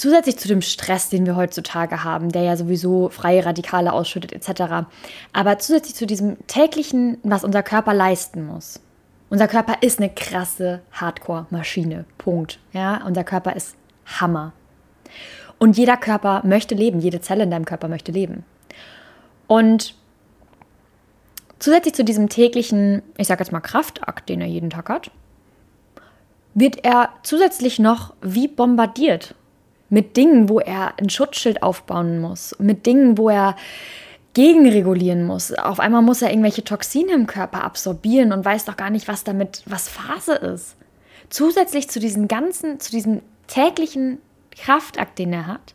zusätzlich 0.00 0.38
zu 0.38 0.48
dem 0.48 0.62
Stress, 0.62 1.10
den 1.10 1.26
wir 1.26 1.36
heutzutage 1.36 2.04
haben, 2.04 2.30
der 2.30 2.42
ja 2.42 2.56
sowieso 2.56 3.08
freie 3.10 3.44
Radikale 3.44 3.92
ausschüttet 3.92 4.32
etc., 4.32 4.86
aber 5.32 5.58
zusätzlich 5.58 5.94
zu 5.94 6.06
diesem 6.06 6.36
täglichen, 6.46 7.18
was 7.22 7.44
unser 7.44 7.62
Körper 7.62 7.92
leisten 7.92 8.46
muss. 8.46 8.80
Unser 9.28 9.46
Körper 9.46 9.76
ist 9.82 9.98
eine 9.98 10.08
krasse 10.08 10.80
Hardcore-Maschine. 10.92 12.04
Punkt. 12.18 12.58
Ja, 12.72 13.02
unser 13.06 13.24
Körper 13.24 13.54
ist 13.54 13.76
Hammer. 14.06 14.52
Und 15.58 15.76
jeder 15.76 15.96
Körper 15.96 16.42
möchte 16.44 16.74
leben, 16.74 17.00
jede 17.00 17.20
Zelle 17.20 17.44
in 17.44 17.50
deinem 17.50 17.64
Körper 17.66 17.88
möchte 17.88 18.10
leben. 18.10 18.44
Und 19.46 19.94
Zusätzlich 21.60 21.94
zu 21.94 22.04
diesem 22.04 22.30
täglichen, 22.30 23.02
ich 23.18 23.26
sage 23.26 23.44
jetzt 23.44 23.52
mal 23.52 23.60
Kraftakt, 23.60 24.30
den 24.30 24.40
er 24.40 24.46
jeden 24.46 24.70
Tag 24.70 24.88
hat, 24.88 25.10
wird 26.54 26.84
er 26.84 27.10
zusätzlich 27.22 27.78
noch 27.78 28.14
wie 28.22 28.48
bombardiert 28.48 29.34
mit 29.90 30.16
Dingen, 30.16 30.48
wo 30.48 30.60
er 30.60 30.94
ein 30.98 31.10
Schutzschild 31.10 31.62
aufbauen 31.62 32.20
muss, 32.20 32.56
mit 32.58 32.86
Dingen, 32.86 33.18
wo 33.18 33.28
er 33.28 33.56
gegenregulieren 34.34 35.26
muss. 35.26 35.52
Auf 35.52 35.80
einmal 35.80 36.02
muss 36.02 36.22
er 36.22 36.30
irgendwelche 36.30 36.64
Toxine 36.64 37.12
im 37.12 37.26
Körper 37.26 37.64
absorbieren 37.64 38.32
und 38.32 38.44
weiß 38.44 38.64
doch 38.64 38.76
gar 38.76 38.90
nicht, 38.90 39.08
was 39.08 39.24
damit, 39.24 39.62
was 39.66 39.88
Phase 39.88 40.34
ist. 40.34 40.76
Zusätzlich 41.28 41.90
zu 41.90 41.98
diesem 42.00 42.28
ganzen, 42.28 42.80
zu 42.80 42.92
diesem 42.92 43.22
täglichen 43.48 44.18
Kraftakt, 44.52 45.18
den 45.18 45.32
er 45.32 45.46
hat, 45.46 45.74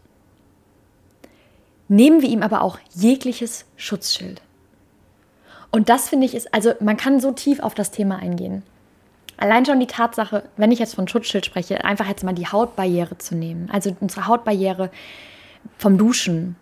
nehmen 1.88 2.22
wir 2.22 2.30
ihm 2.30 2.42
aber 2.42 2.62
auch 2.62 2.80
jegliches 2.94 3.66
Schutzschild. 3.76 4.42
Und 5.72 5.90
das 5.90 6.08
finde 6.08 6.26
ich 6.26 6.36
ist, 6.36 6.54
also 6.54 6.74
man 6.80 6.96
kann 6.96 7.20
so 7.20 7.32
tief 7.32 7.60
auf 7.60 7.76
das 7.76 7.92
Thema 7.92 8.18
eingehen. 8.18 8.64
Allein 9.38 9.66
schon 9.66 9.80
die 9.80 9.88
Tatsache, 9.88 10.44
wenn 10.58 10.72
ich 10.72 10.80
jetzt 10.80 10.96
von 10.96 11.08
Schutzschild 11.08 11.46
spreche, 11.46 11.84
einfach 11.84 12.08
jetzt 12.08 12.24
mal 12.24 12.34
die 12.34 12.48
Hautbarriere 12.48 13.18
zu 13.18 13.36
nehmen. 13.36 13.70
Also 13.72 13.96
unsere 14.00 14.28
Hautbarriere 14.28 14.90
vom 15.78 15.98
Duschen. 15.98 16.56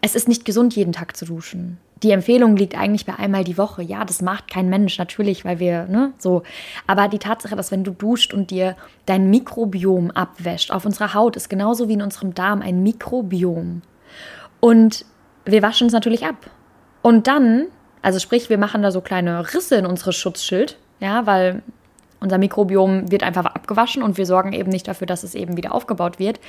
Es 0.00 0.14
ist 0.14 0.28
nicht 0.28 0.44
gesund, 0.44 0.76
jeden 0.76 0.92
Tag 0.92 1.16
zu 1.16 1.24
duschen. 1.24 1.78
Die 2.02 2.10
Empfehlung 2.10 2.56
liegt 2.56 2.76
eigentlich 2.76 3.06
bei 3.06 3.14
einmal 3.14 3.44
die 3.44 3.56
Woche. 3.56 3.82
Ja, 3.82 4.04
das 4.04 4.20
macht 4.20 4.50
kein 4.50 4.68
Mensch, 4.68 4.98
natürlich, 4.98 5.44
weil 5.46 5.58
wir, 5.58 5.86
ne, 5.86 6.12
so. 6.18 6.42
Aber 6.86 7.08
die 7.08 7.18
Tatsache, 7.18 7.56
dass 7.56 7.70
wenn 7.70 7.84
du 7.84 7.92
duscht 7.92 8.34
und 8.34 8.50
dir 8.50 8.76
dein 9.06 9.30
Mikrobiom 9.30 10.10
abwäscht 10.10 10.70
auf 10.70 10.84
unserer 10.84 11.14
Haut, 11.14 11.36
ist 11.36 11.48
genauso 11.48 11.88
wie 11.88 11.94
in 11.94 12.02
unserem 12.02 12.34
Darm 12.34 12.60
ein 12.60 12.82
Mikrobiom. 12.82 13.80
Und 14.60 15.06
wir 15.46 15.62
waschen 15.62 15.86
es 15.86 15.94
natürlich 15.94 16.26
ab. 16.26 16.50
Und 17.00 17.26
dann 17.26 17.68
also 18.04 18.18
sprich, 18.18 18.50
wir 18.50 18.58
machen 18.58 18.82
da 18.82 18.90
so 18.90 19.00
kleine 19.00 19.54
Risse 19.54 19.76
in 19.76 19.86
unseres 19.86 20.14
Schutzschild, 20.14 20.76
ja, 21.00 21.24
weil 21.24 21.62
unser 22.24 22.38
Mikrobiom 22.38 23.12
wird 23.12 23.22
einfach 23.22 23.44
abgewaschen 23.44 24.02
und 24.02 24.16
wir 24.16 24.26
sorgen 24.26 24.52
eben 24.52 24.70
nicht 24.70 24.88
dafür, 24.88 25.06
dass 25.06 25.22
es 25.22 25.34
eben 25.34 25.56
wieder 25.56 25.74
aufgebaut 25.74 26.18
wird. 26.18 26.40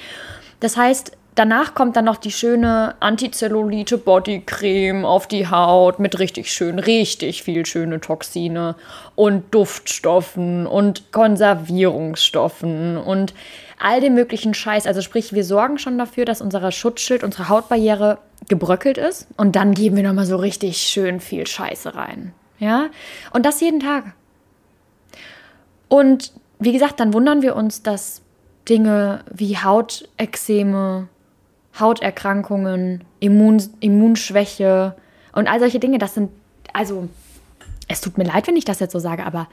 Das 0.62 0.78
heißt, 0.78 1.12
danach 1.36 1.76
kommt 1.76 1.98
dann 1.98 2.06
noch 2.06 2.16
die 2.16 2.32
schöne 2.32 2.96
Antizellulite 3.02 3.98
Bodycreme 3.98 5.06
auf 5.06 5.28
die 5.28 5.48
Haut 5.48 6.00
mit 6.00 6.18
richtig 6.18 6.52
schön, 6.52 6.80
richtig 6.80 7.44
viel 7.44 7.66
schöne 7.66 8.00
Toxine 8.00 8.76
und 9.16 9.54
Duftstoffen 9.54 10.66
und 10.66 11.12
Konservierungsstoffen 11.12 12.98
und 12.98 13.34
all 13.78 14.00
dem 14.00 14.14
möglichen 14.14 14.54
Scheiß. 14.54 14.88
Also 14.88 15.02
sprich, 15.02 15.34
wir 15.34 15.44
sorgen 15.44 15.78
schon 15.78 15.98
dafür, 15.98 16.24
dass 16.24 16.42
unser 16.42 16.72
Schutzschild, 16.72 17.24
unsere 17.24 17.50
Hautbarriere 17.50 18.18
gebröckelt 18.48 18.98
ist 18.98 19.28
und 19.36 19.58
dann 19.58 19.74
geben 19.74 19.98
wir 19.98 20.04
nochmal 20.04 20.26
so 20.26 20.38
richtig 20.38 20.78
schön 20.78 21.20
viel 21.20 21.46
Scheiße 21.46 21.96
rein. 21.96 22.34
Ja? 22.60 22.88
Und 23.34 23.46
das 23.46 23.60
jeden 23.60 23.82
Tag. 23.82 24.14
Und 25.88 26.32
wie 26.60 26.72
gesagt, 26.72 27.00
dann 27.00 27.14
wundern 27.14 27.42
wir 27.42 27.56
uns, 27.56 27.84
dass 27.84 28.22
Dinge 28.68 29.24
wie 29.32 29.58
Hautexzeme, 29.58 31.08
Hauterkrankungen, 31.80 33.04
Immun, 33.20 33.62
Immunschwäche 33.80 34.96
und 35.34 35.48
all 35.48 35.60
solche 35.60 35.80
Dinge, 35.80 35.98
das 35.98 36.14
sind, 36.14 36.32
also, 36.74 37.10
es 37.88 38.02
tut 38.02 38.18
mir 38.18 38.24
leid, 38.24 38.48
wenn 38.48 38.56
ich 38.56 38.66
das 38.66 38.80
jetzt 38.80 38.94
so 38.94 39.00
sage, 39.00 39.26
aber 39.26 39.48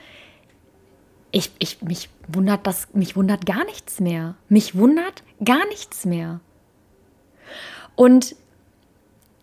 ich, 1.33 1.51
ich, 1.59 1.83
mich 1.83 2.09
wundert 2.29 2.67
das, 2.67 2.89
mich 2.93 3.17
wundert 3.17 3.47
gar 3.47 3.65
nichts 3.65 4.01
mehr. 4.01 4.35
Mich 4.49 4.77
wundert 4.77 5.23
gar 5.45 5.67
nichts 5.69 6.05
mehr. 6.05 6.41
Und 7.97 8.37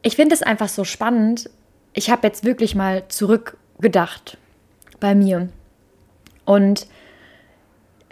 ich 0.01 0.15
finde 0.15 0.35
es 0.35 0.43
einfach 0.43 0.69
so 0.69 0.83
spannend. 0.83 1.49
Ich 1.93 2.09
habe 2.09 2.27
jetzt 2.27 2.45
wirklich 2.45 2.75
mal 2.75 3.07
zurückgedacht 3.09 4.37
bei 4.99 5.15
mir. 5.15 5.49
Und 6.49 6.87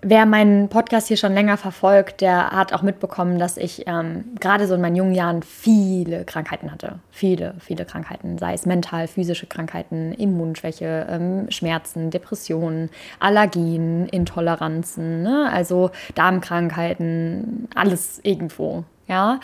wer 0.03 0.27
meinen 0.27 0.69
Podcast 0.69 1.07
hier 1.07 1.17
schon 1.17 1.33
länger 1.33 1.57
verfolgt, 1.57 2.21
der 2.21 2.51
hat 2.51 2.71
auch 2.71 2.83
mitbekommen, 2.83 3.39
dass 3.39 3.57
ich 3.57 3.87
ähm, 3.87 4.35
gerade 4.39 4.67
so 4.67 4.75
in 4.75 4.81
meinen 4.81 4.95
jungen 4.95 5.15
Jahren 5.15 5.41
viele 5.41 6.23
Krankheiten 6.23 6.71
hatte. 6.71 6.99
Viele, 7.09 7.55
viele 7.59 7.83
Krankheiten, 7.83 8.37
sei 8.37 8.53
es 8.53 8.67
mental, 8.67 9.07
physische 9.07 9.47
Krankheiten, 9.47 10.13
Immunschwäche, 10.13 11.07
ähm, 11.09 11.49
Schmerzen, 11.49 12.11
Depressionen, 12.11 12.91
Allergien, 13.19 14.07
Intoleranzen, 14.07 15.23
ne? 15.23 15.49
also 15.51 15.89
Darmkrankheiten, 16.13 17.69
alles 17.73 18.19
irgendwo. 18.21 18.83
Ja. 19.07 19.39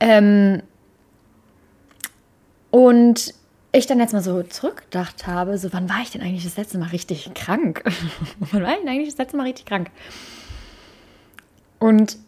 Ähm, 0.00 0.60
und 2.72 3.32
ich 3.72 3.86
dann 3.86 3.98
jetzt 3.98 4.12
mal 4.12 4.22
so 4.22 4.42
zurückgedacht 4.42 5.26
habe, 5.26 5.56
so 5.56 5.72
wann 5.72 5.88
war 5.88 6.00
ich 6.02 6.10
denn 6.10 6.20
eigentlich 6.20 6.44
das 6.44 6.56
letzte 6.56 6.78
Mal 6.78 6.88
richtig 6.88 7.32
krank? 7.34 7.82
wann 8.38 8.62
war 8.62 8.72
ich 8.72 8.80
denn 8.80 8.88
eigentlich 8.88 9.08
das 9.08 9.18
letzte 9.18 9.36
Mal 9.36 9.44
richtig 9.44 9.66
krank? 9.66 9.90
Und 11.78 12.18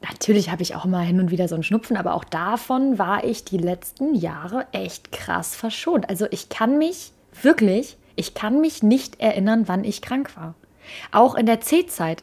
natürlich 0.00 0.50
habe 0.50 0.62
ich 0.62 0.74
auch 0.74 0.86
mal 0.86 1.04
hin 1.04 1.20
und 1.20 1.30
wieder 1.30 1.46
so 1.46 1.54
einen 1.54 1.62
Schnupfen, 1.62 1.96
aber 1.96 2.14
auch 2.14 2.24
davon 2.24 2.98
war 2.98 3.22
ich 3.24 3.44
die 3.44 3.58
letzten 3.58 4.14
Jahre 4.14 4.66
echt 4.72 5.12
krass 5.12 5.54
verschont. 5.54 6.08
Also 6.08 6.26
ich 6.30 6.48
kann 6.48 6.78
mich 6.78 7.12
wirklich, 7.42 7.98
ich 8.16 8.34
kann 8.34 8.60
mich 8.60 8.82
nicht 8.82 9.20
erinnern, 9.20 9.68
wann 9.68 9.84
ich 9.84 10.00
krank 10.00 10.36
war. 10.36 10.54
Auch 11.12 11.34
in 11.34 11.46
der 11.46 11.60
C-Zeit. 11.60 12.22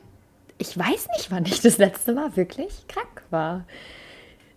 ich 0.57 0.77
weiß 0.77 1.07
nicht, 1.17 1.31
wann 1.31 1.45
ich 1.45 1.61
das 1.61 1.77
letzte 1.77 2.13
Mal 2.13 2.35
wirklich 2.35 2.87
krank 2.87 3.23
war. 3.29 3.65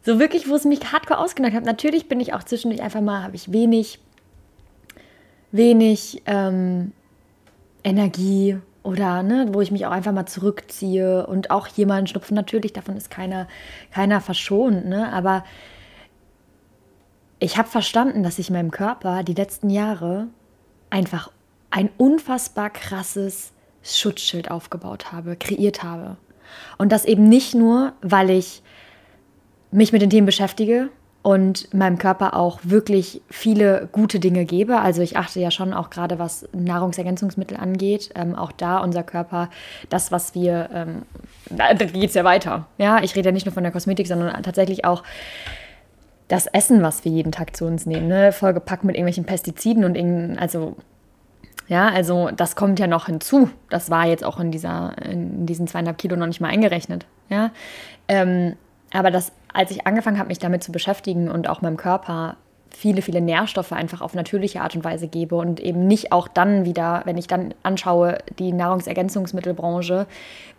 So 0.02 0.19
wirklich, 0.19 0.49
wo 0.49 0.54
es 0.54 0.64
mich 0.64 0.93
hardcore 0.93 1.19
ausgenockt 1.19 1.54
hat. 1.54 1.64
Natürlich 1.64 2.09
bin 2.09 2.21
ich 2.21 2.35
auch 2.35 2.43
zwischendurch 2.43 2.83
einfach 2.83 3.00
mal, 3.00 3.23
habe 3.23 3.37
ich 3.37 3.52
wenig, 3.52 4.00
wenig 5.55 6.23
ähm, 6.27 6.93
Energie 7.85 8.59
oder 8.83 9.23
ne, 9.23 9.49
wo 9.53 9.61
ich 9.61 9.71
mich 9.71 9.87
auch 9.87 9.93
einfach 9.93 10.13
mal 10.13 10.27
zurückziehe 10.27 11.27
und 11.27 11.51
auch 11.51 11.69
einen 11.79 12.07
Schnupfen. 12.07 12.35
Natürlich, 12.35 12.73
davon 12.73 12.97
ist 12.97 13.11
keiner, 13.11 13.47
keiner 13.93 14.21
verschont, 14.21 14.87
ne? 14.87 15.13
aber 15.13 15.45
ich 17.39 17.57
habe 17.57 17.69
verstanden, 17.69 18.23
dass 18.23 18.39
ich 18.39 18.51
meinem 18.51 18.71
Körper 18.71 19.23
die 19.23 19.35
letzten 19.35 19.71
Jahre 19.71 20.27
einfach 20.91 21.31
ein 21.71 21.91
unfassbar 21.99 22.71
krasses 22.71 23.53
Schutzschild 23.83 24.51
aufgebaut 24.51 25.13
habe, 25.13 25.37
kreiert 25.37 25.83
habe. 25.83 26.17
Und 26.79 26.91
das 26.91 27.05
eben 27.05 27.29
nicht 27.29 27.55
nur, 27.55 27.93
weil 28.03 28.31
ich 28.31 28.63
mich 29.71 29.93
mit 29.93 30.03
den 30.03 30.11
Themen 30.11 30.27
beschäftige 30.27 30.91
und 31.25 31.73
meinem 31.73 31.97
Körper 31.97 32.37
auch 32.37 32.61
wirklich 32.64 33.23
viele 33.31 33.88
gute 33.90 34.21
Dinge 34.21 34.45
gebe. 34.45 34.81
Also 34.81 35.00
ich 35.00 35.16
achte 35.16 35.40
ja 35.40 35.50
schon 35.50 35.73
auch 35.73 35.88
gerade, 35.88 36.19
was 36.19 36.47
Nahrungsergänzungsmittel 36.52 37.57
angeht. 37.57 38.11
Ähm, 38.14 38.35
auch 38.35 38.52
da 38.52 38.76
unser 38.81 39.02
Körper, 39.02 39.49
das, 39.88 40.12
was 40.12 40.35
wir, 40.35 40.69
ähm, 40.75 41.02
da 41.49 41.73
geht 41.73 42.11
es 42.11 42.14
ja 42.14 42.25
weiter. 42.25 42.66
Ja, 42.76 43.02
ich 43.02 43.16
rede 43.16 43.31
ja 43.31 43.33
nicht 43.33 43.47
nur 43.47 43.54
von 43.54 43.62
der 43.62 43.73
Kosmetik, 43.73 44.07
sondern 44.07 44.43
tatsächlich 44.43 44.85
auch 44.85 45.02
das 46.28 46.47
Essen, 46.47 46.83
was 46.83 47.07
wir 47.07 47.12
jeden 47.12 47.33
Tag 47.33 47.57
zu 47.57 47.64
uns 47.64 47.87
nehmen, 47.87 48.07
ne? 48.07 48.31
vollgepackt 48.31 48.85
mit 48.85 48.95
irgendwelchen 48.95 49.25
Pestiziden 49.25 49.87
und 49.87 49.97
irgend, 49.97 50.38
also 50.38 50.76
ja, 51.69 51.88
also 51.88 52.28
das 52.37 52.54
kommt 52.54 52.78
ja 52.78 52.87
noch 52.87 53.07
hinzu. 53.07 53.49
Das 53.71 53.90
war 53.90 54.07
jetzt 54.07 54.25
auch 54.25 54.38
in 54.40 54.50
dieser, 54.50 54.95
in 55.02 55.47
diesen 55.47 55.66
zweieinhalb 55.66 55.97
Kilo 55.97 56.16
noch 56.16 56.26
nicht 56.26 56.43
mal 56.43 56.49
eingerechnet. 56.49 57.07
Ja, 57.31 57.50
ähm, 58.09 58.57
aber 58.95 59.11
das, 59.11 59.33
als 59.53 59.71
ich 59.71 59.87
angefangen 59.87 60.19
habe, 60.19 60.29
mich 60.29 60.39
damit 60.39 60.63
zu 60.63 60.73
beschäftigen 60.73 61.31
und 61.31 61.49
auch 61.49 61.61
meinem 61.63 61.77
Körper 61.77 62.37
viele, 62.71 63.03
viele 63.03 63.21
Nährstoffe 63.21 63.73
einfach 63.73 64.01
auf 64.01 64.15
natürliche 64.15 64.61
Art 64.61 64.75
und 64.75 64.85
Weise 64.85 65.09
gebe 65.09 65.37
und 65.37 65.61
eben 65.61 65.87
nicht 65.87 66.13
auch 66.13 66.29
dann 66.29 66.65
wieder, 66.65 67.03
wenn 67.05 67.17
ich 67.17 67.27
dann 67.27 67.55
anschaue, 67.63 68.19
die 68.39 68.53
Nahrungsergänzungsmittelbranche, 68.53 70.07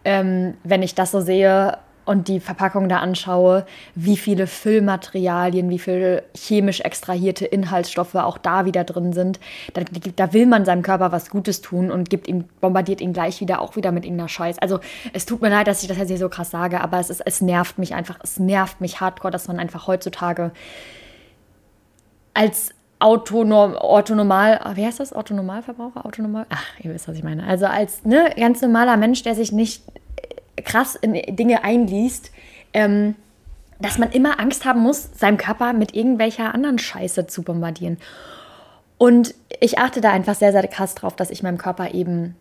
ähm, 0.05 0.55
wenn 0.63 0.81
ich 0.83 0.95
das 0.95 1.11
so 1.11 1.19
sehe, 1.19 1.77
und 2.05 2.27
die 2.27 2.39
Verpackung 2.39 2.87
da 2.87 2.99
anschaue, 2.99 3.65
wie 3.95 4.17
viele 4.17 4.47
Füllmaterialien, 4.47 5.69
wie 5.69 5.79
viele 5.79 6.23
chemisch 6.35 6.81
extrahierte 6.81 7.45
Inhaltsstoffe 7.45 8.15
auch 8.15 8.37
da 8.37 8.65
wieder 8.65 8.83
drin 8.83 9.13
sind, 9.13 9.39
da, 9.73 9.81
da, 10.15 10.33
will 10.33 10.45
man 10.45 10.65
seinem 10.65 10.81
Körper 10.81 11.11
was 11.11 11.29
Gutes 11.29 11.61
tun 11.61 11.91
und 11.91 12.09
gibt 12.09 12.27
ihm, 12.27 12.45
bombardiert 12.61 13.01
ihn 13.01 13.13
gleich 13.13 13.41
wieder 13.41 13.61
auch 13.61 13.75
wieder 13.75 13.91
mit 13.91 14.05
irgendeiner 14.05 14.29
Scheiß. 14.29 14.59
Also 14.59 14.79
es 15.13 15.25
tut 15.25 15.41
mir 15.41 15.49
leid, 15.49 15.67
dass 15.67 15.81
ich 15.81 15.89
das 15.89 15.97
jetzt 15.97 16.09
hier 16.09 16.17
so 16.17 16.29
krass 16.29 16.51
sage, 16.51 16.81
aber 16.81 16.99
es, 16.99 17.09
ist, 17.09 17.21
es 17.25 17.41
nervt 17.41 17.77
mich 17.79 17.95
einfach, 17.95 18.19
es 18.23 18.39
nervt 18.39 18.81
mich 18.81 19.01
hardcore, 19.01 19.31
dass 19.31 19.47
man 19.47 19.59
einfach 19.59 19.87
heutzutage 19.87 20.51
als 22.33 22.71
ah, 24.63 24.75
wie 24.75 24.85
heißt 24.85 24.99
das? 24.99 25.13
Autonomalverbraucher? 25.13 26.05
Autonomal? 26.05 26.45
Ach, 26.49 26.63
ihr 26.79 26.93
wisst, 26.93 27.07
was 27.07 27.17
ich 27.17 27.23
meine. 27.23 27.45
Also 27.45 27.65
als 27.65 28.05
ne, 28.05 28.31
ganz 28.37 28.61
normaler 28.61 28.97
Mensch, 28.97 29.21
der 29.23 29.35
sich 29.35 29.51
nicht 29.51 29.83
krass 30.65 30.95
in 30.95 31.13
Dinge 31.35 31.63
einliest, 31.63 32.31
ähm, 32.73 33.15
dass 33.79 33.97
man 33.97 34.11
immer 34.11 34.39
Angst 34.39 34.65
haben 34.65 34.81
muss, 34.81 35.09
seinem 35.17 35.37
Körper 35.37 35.73
mit 35.73 35.95
irgendwelcher 35.95 36.53
anderen 36.53 36.79
Scheiße 36.79 37.27
zu 37.27 37.43
bombardieren. 37.43 37.97
Und 38.97 39.35
ich 39.59 39.79
achte 39.79 40.01
da 40.01 40.11
einfach 40.11 40.35
sehr, 40.35 40.51
sehr 40.51 40.67
krass 40.67 40.95
drauf, 40.95 41.15
dass 41.15 41.29
ich 41.29 41.43
meinem 41.43 41.57
Körper 41.57 41.93
eben 41.93 42.35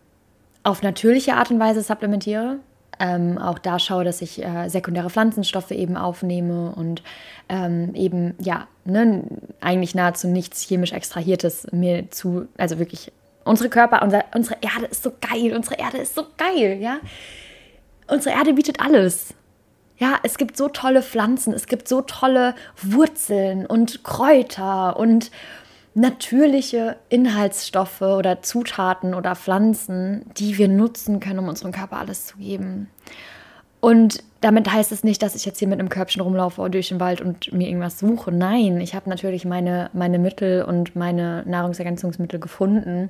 auf 0.63 0.81
natürliche 0.81 1.35
Art 1.35 1.51
und 1.51 1.59
Weise 1.59 1.81
supplementiere. 1.81 2.57
Ähm, 2.97 3.37
auch 3.37 3.59
da 3.59 3.77
schaue, 3.77 4.05
dass 4.05 4.21
ich 4.21 4.43
äh, 4.43 4.69
sekundäre 4.69 5.09
Pflanzenstoffe 5.09 5.71
eben 5.71 5.97
aufnehme 5.97 6.71
und 6.71 7.03
ähm, 7.49 7.93
eben, 7.93 8.35
ja, 8.39 8.67
ne, 8.85 9.23
eigentlich 9.59 9.95
nahezu 9.95 10.29
nichts 10.29 10.61
chemisch 10.61 10.93
Extrahiertes 10.93 11.67
mir 11.73 12.09
zu, 12.09 12.47
also 12.57 12.79
wirklich, 12.79 13.11
unsere 13.43 13.69
Körper, 13.69 14.01
unser, 14.01 14.23
unsere 14.33 14.55
Erde 14.61 14.85
ist 14.85 15.03
so 15.03 15.11
geil, 15.19 15.53
unsere 15.53 15.75
Erde 15.75 15.97
ist 15.97 16.15
so 16.15 16.23
geil, 16.37 16.77
ja 16.79 16.99
unsere 18.07 18.35
Erde 18.35 18.53
bietet 18.53 18.79
alles. 18.79 19.33
Ja, 19.97 20.19
es 20.23 20.37
gibt 20.37 20.57
so 20.57 20.67
tolle 20.67 21.01
Pflanzen, 21.01 21.53
es 21.53 21.67
gibt 21.67 21.87
so 21.87 22.01
tolle 22.01 22.53
Wurzeln 22.81 23.65
und 23.65 24.03
Kräuter 24.03 24.97
und 24.97 25.31
natürliche 25.93 26.97
Inhaltsstoffe 27.07 28.01
oder 28.01 28.41
Zutaten 28.41 29.13
oder 29.13 29.35
Pflanzen, 29.35 30.25
die 30.37 30.57
wir 30.57 30.67
nutzen 30.67 31.21
können, 31.21 31.39
um 31.39 31.47
unserem 31.47 31.71
Körper 31.71 31.97
alles 31.97 32.25
zu 32.27 32.37
geben. 32.37 32.89
Und 33.79 34.21
damit 34.41 34.71
heißt 34.71 34.91
es 34.91 35.03
nicht, 35.03 35.21
dass 35.21 35.35
ich 35.35 35.45
jetzt 35.45 35.59
hier 35.59 35.67
mit 35.67 35.79
einem 35.79 35.89
Körbchen 35.89 36.21
rumlaufe 36.21 36.59
oder 36.59 36.71
durch 36.71 36.89
den 36.89 36.99
Wald 36.99 37.21
und 37.21 37.53
mir 37.53 37.67
irgendwas 37.67 37.99
suche. 37.99 38.31
Nein, 38.31 38.81
ich 38.81 38.95
habe 38.95 39.09
natürlich 39.09 39.45
meine, 39.45 39.89
meine 39.93 40.19
Mittel 40.19 40.63
und 40.63 40.95
meine 40.95 41.43
Nahrungsergänzungsmittel 41.45 42.39
gefunden, 42.39 43.09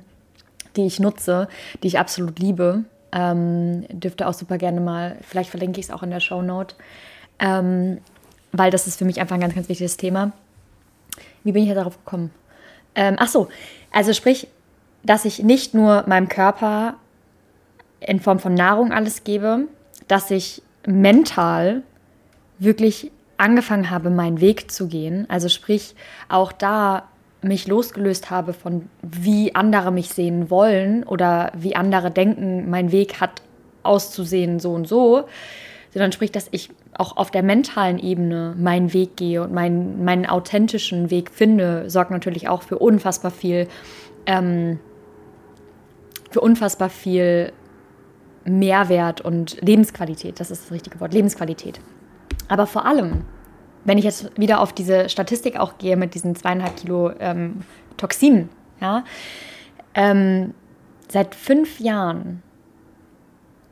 die 0.76 0.86
ich 0.86 1.00
nutze, 1.00 1.48
die 1.82 1.88
ich 1.88 1.98
absolut 1.98 2.38
liebe 2.38 2.84
ähm, 3.12 3.86
dürfte 3.88 4.26
auch 4.26 4.34
super 4.34 4.58
gerne 4.58 4.80
mal, 4.80 5.16
vielleicht 5.22 5.50
verlinke 5.50 5.80
ich 5.80 5.86
es 5.86 5.92
auch 5.92 6.02
in 6.02 6.10
der 6.10 6.20
Show 6.20 6.42
Note, 6.42 6.74
ähm, 7.38 7.98
weil 8.52 8.70
das 8.70 8.86
ist 8.86 8.98
für 8.98 9.04
mich 9.04 9.20
einfach 9.20 9.34
ein 9.34 9.40
ganz, 9.40 9.54
ganz 9.54 9.68
wichtiges 9.68 9.96
Thema. 9.96 10.32
Wie 11.44 11.52
bin 11.52 11.62
ich 11.62 11.68
jetzt 11.68 11.78
darauf 11.78 11.96
gekommen? 12.04 12.30
Ähm, 12.94 13.16
ach 13.18 13.28
so, 13.28 13.48
also 13.92 14.12
sprich, 14.12 14.48
dass 15.02 15.24
ich 15.24 15.42
nicht 15.42 15.74
nur 15.74 16.04
meinem 16.06 16.28
Körper 16.28 16.94
in 18.00 18.20
Form 18.20 18.38
von 18.38 18.54
Nahrung 18.54 18.92
alles 18.92 19.24
gebe, 19.24 19.68
dass 20.08 20.30
ich 20.30 20.62
mental 20.86 21.82
wirklich 22.58 23.10
angefangen 23.36 23.90
habe, 23.90 24.10
meinen 24.10 24.40
Weg 24.40 24.70
zu 24.70 24.88
gehen. 24.88 25.26
Also 25.28 25.48
sprich, 25.48 25.94
auch 26.28 26.52
da 26.52 27.08
mich 27.48 27.66
losgelöst 27.66 28.30
habe 28.30 28.52
von 28.52 28.88
wie 29.02 29.54
andere 29.54 29.92
mich 29.92 30.10
sehen 30.10 30.50
wollen 30.50 31.04
oder 31.04 31.52
wie 31.56 31.76
andere 31.76 32.10
denken, 32.10 32.68
mein 32.70 32.92
Weg 32.92 33.20
hat 33.20 33.42
auszusehen 33.82 34.58
so 34.58 34.72
und 34.72 34.86
so, 34.88 35.24
sondern 35.92 36.12
sprich, 36.12 36.32
dass 36.32 36.48
ich 36.50 36.70
auch 36.94 37.16
auf 37.16 37.30
der 37.30 37.42
mentalen 37.42 37.98
Ebene 37.98 38.54
meinen 38.58 38.92
Weg 38.92 39.16
gehe 39.16 39.42
und 39.42 39.52
meinen, 39.52 40.04
meinen 40.04 40.26
authentischen 40.26 41.10
Weg 41.10 41.30
finde, 41.30 41.88
sorgt 41.88 42.10
natürlich 42.10 42.48
auch 42.48 42.62
für 42.62 42.78
unfassbar 42.78 43.30
viel, 43.30 43.68
ähm, 44.26 44.78
für 46.30 46.40
unfassbar 46.40 46.90
viel 46.90 47.52
Mehrwert 48.44 49.20
und 49.20 49.60
Lebensqualität. 49.60 50.40
Das 50.40 50.50
ist 50.50 50.64
das 50.64 50.72
richtige 50.72 51.00
Wort, 51.00 51.12
Lebensqualität. 51.12 51.80
Aber 52.48 52.66
vor 52.66 52.86
allem 52.86 53.24
wenn 53.86 53.98
ich 53.98 54.04
jetzt 54.04 54.38
wieder 54.38 54.60
auf 54.60 54.72
diese 54.72 55.08
Statistik 55.08 55.58
auch 55.58 55.78
gehe 55.78 55.96
mit 55.96 56.14
diesen 56.14 56.34
zweieinhalb 56.36 56.76
Kilo 56.76 57.12
ähm, 57.18 57.62
Toxinen, 57.96 58.50
ja, 58.80 59.04
ähm, 59.94 60.52
seit 61.08 61.34
fünf 61.34 61.80
Jahren 61.80 62.42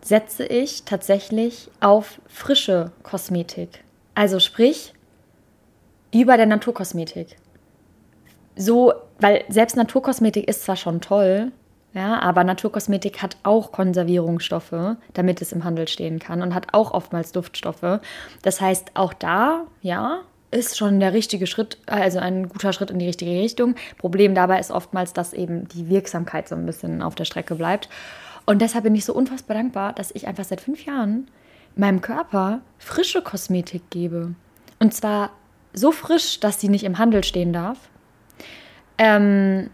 setze 0.00 0.46
ich 0.46 0.84
tatsächlich 0.84 1.70
auf 1.80 2.20
frische 2.28 2.92
Kosmetik. 3.02 3.84
Also 4.14 4.38
sprich, 4.38 4.94
über 6.12 6.36
der 6.36 6.46
Naturkosmetik. 6.46 7.36
So, 8.54 8.94
weil 9.18 9.44
selbst 9.48 9.76
Naturkosmetik 9.76 10.48
ist 10.48 10.62
zwar 10.64 10.76
schon 10.76 11.00
toll, 11.00 11.50
ja, 11.94 12.20
aber 12.20 12.42
Naturkosmetik 12.42 13.22
hat 13.22 13.36
auch 13.44 13.70
Konservierungsstoffe, 13.70 14.96
damit 15.12 15.40
es 15.40 15.52
im 15.52 15.62
Handel 15.62 15.86
stehen 15.86 16.18
kann 16.18 16.42
und 16.42 16.54
hat 16.54 16.68
auch 16.72 16.90
oftmals 16.90 17.30
Duftstoffe. 17.30 18.00
Das 18.42 18.60
heißt, 18.60 18.92
auch 18.94 19.12
da, 19.14 19.66
ja, 19.80 20.20
ist 20.50 20.76
schon 20.76 21.00
der 21.00 21.12
richtige 21.12 21.46
Schritt, 21.46 21.78
also 21.86 22.18
ein 22.18 22.48
guter 22.48 22.72
Schritt 22.72 22.90
in 22.90 22.98
die 22.98 23.06
richtige 23.06 23.30
Richtung. 23.32 23.76
Problem 23.98 24.34
dabei 24.34 24.58
ist 24.58 24.70
oftmals, 24.70 25.12
dass 25.12 25.32
eben 25.32 25.68
die 25.68 25.88
Wirksamkeit 25.88 26.48
so 26.48 26.54
ein 26.54 26.66
bisschen 26.66 27.02
auf 27.02 27.14
der 27.14 27.24
Strecke 27.24 27.54
bleibt. 27.54 27.88
Und 28.44 28.60
deshalb 28.60 28.84
bin 28.84 28.94
ich 28.94 29.04
so 29.04 29.14
unfassbar 29.14 29.56
dankbar, 29.56 29.92
dass 29.92 30.10
ich 30.12 30.26
einfach 30.26 30.44
seit 30.44 30.60
fünf 30.60 30.84
Jahren 30.84 31.28
meinem 31.76 32.00
Körper 32.00 32.60
frische 32.78 33.22
Kosmetik 33.22 33.90
gebe. 33.90 34.34
Und 34.78 34.94
zwar 34.94 35.30
so 35.72 35.92
frisch, 35.92 36.40
dass 36.40 36.60
sie 36.60 36.68
nicht 36.68 36.84
im 36.84 36.98
Handel 36.98 37.24
stehen 37.24 37.52
darf. 37.52 37.78
Ähm, 38.98 39.70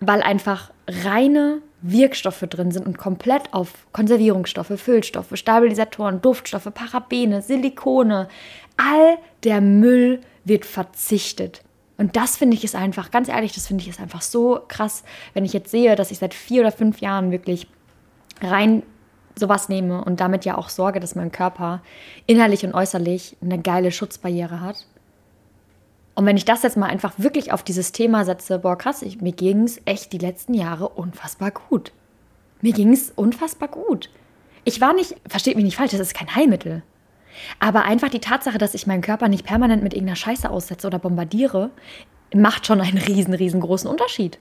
weil 0.00 0.22
einfach 0.22 0.70
reine 0.86 1.60
Wirkstoffe 1.80 2.44
drin 2.48 2.70
sind 2.70 2.86
und 2.86 2.98
komplett 2.98 3.52
auf 3.52 3.86
Konservierungsstoffe, 3.92 4.72
Füllstoffe, 4.76 5.32
Stabilisatoren, 5.34 6.20
Duftstoffe, 6.20 6.72
Parabene, 6.72 7.42
Silikone, 7.42 8.28
all 8.76 9.18
der 9.44 9.60
Müll 9.60 10.20
wird 10.44 10.64
verzichtet. 10.64 11.62
Und 11.96 12.16
das 12.16 12.36
finde 12.36 12.56
ich 12.56 12.64
ist 12.64 12.76
einfach, 12.76 13.10
ganz 13.10 13.28
ehrlich, 13.28 13.52
das 13.52 13.66
finde 13.66 13.82
ich 13.82 13.88
ist 13.88 14.00
einfach 14.00 14.22
so 14.22 14.60
krass, 14.68 15.04
wenn 15.34 15.44
ich 15.44 15.52
jetzt 15.52 15.70
sehe, 15.70 15.96
dass 15.96 16.10
ich 16.10 16.18
seit 16.18 16.34
vier 16.34 16.62
oder 16.62 16.72
fünf 16.72 17.00
Jahren 17.00 17.30
wirklich 17.30 17.66
rein 18.40 18.82
sowas 19.34 19.68
nehme 19.68 20.02
und 20.04 20.20
damit 20.20 20.44
ja 20.44 20.56
auch 20.56 20.68
sorge, 20.68 21.00
dass 21.00 21.14
mein 21.14 21.32
Körper 21.32 21.82
innerlich 22.26 22.64
und 22.64 22.74
äußerlich 22.74 23.36
eine 23.40 23.60
geile 23.60 23.92
Schutzbarriere 23.92 24.60
hat 24.60 24.86
und 26.18 26.26
wenn 26.26 26.36
ich 26.36 26.44
das 26.44 26.64
jetzt 26.64 26.76
mal 26.76 26.88
einfach 26.88 27.12
wirklich 27.18 27.52
auf 27.52 27.62
dieses 27.62 27.92
Thema 27.92 28.24
setze, 28.24 28.58
boah, 28.58 28.76
krass, 28.76 29.02
ich, 29.02 29.20
mir 29.20 29.30
ging 29.30 29.62
es 29.62 29.80
echt 29.84 30.12
die 30.12 30.18
letzten 30.18 30.52
Jahre 30.52 30.88
unfassbar 30.88 31.52
gut. 31.52 31.92
Mir 32.60 32.72
ging 32.72 32.92
es 32.92 33.12
unfassbar 33.14 33.68
gut. 33.68 34.10
ich 34.64 34.80
war 34.80 34.94
nicht, 34.94 35.14
versteht 35.28 35.54
mich 35.54 35.64
nicht 35.64 35.76
falsch, 35.76 35.92
das 35.92 36.00
ist 36.00 36.16
kein 36.16 36.34
Heilmittel. 36.34 36.82
Aber 37.60 37.84
einfach 37.84 38.08
die 38.08 38.18
Tatsache, 38.18 38.58
dass 38.58 38.74
ich 38.74 38.88
meinen 38.88 39.00
Körper 39.00 39.28
nicht 39.28 39.46
permanent 39.46 39.84
mit 39.84 39.94
irgendeiner 39.94 40.16
Scheiße 40.16 40.50
aussetze 40.50 40.88
oder 40.88 40.98
bombardiere, 40.98 41.70
macht 42.34 42.66
schon 42.66 42.80
einen 42.80 42.98
riesen, 42.98 43.34
riesengroßen 43.34 43.88
Unterschied. 43.88 44.40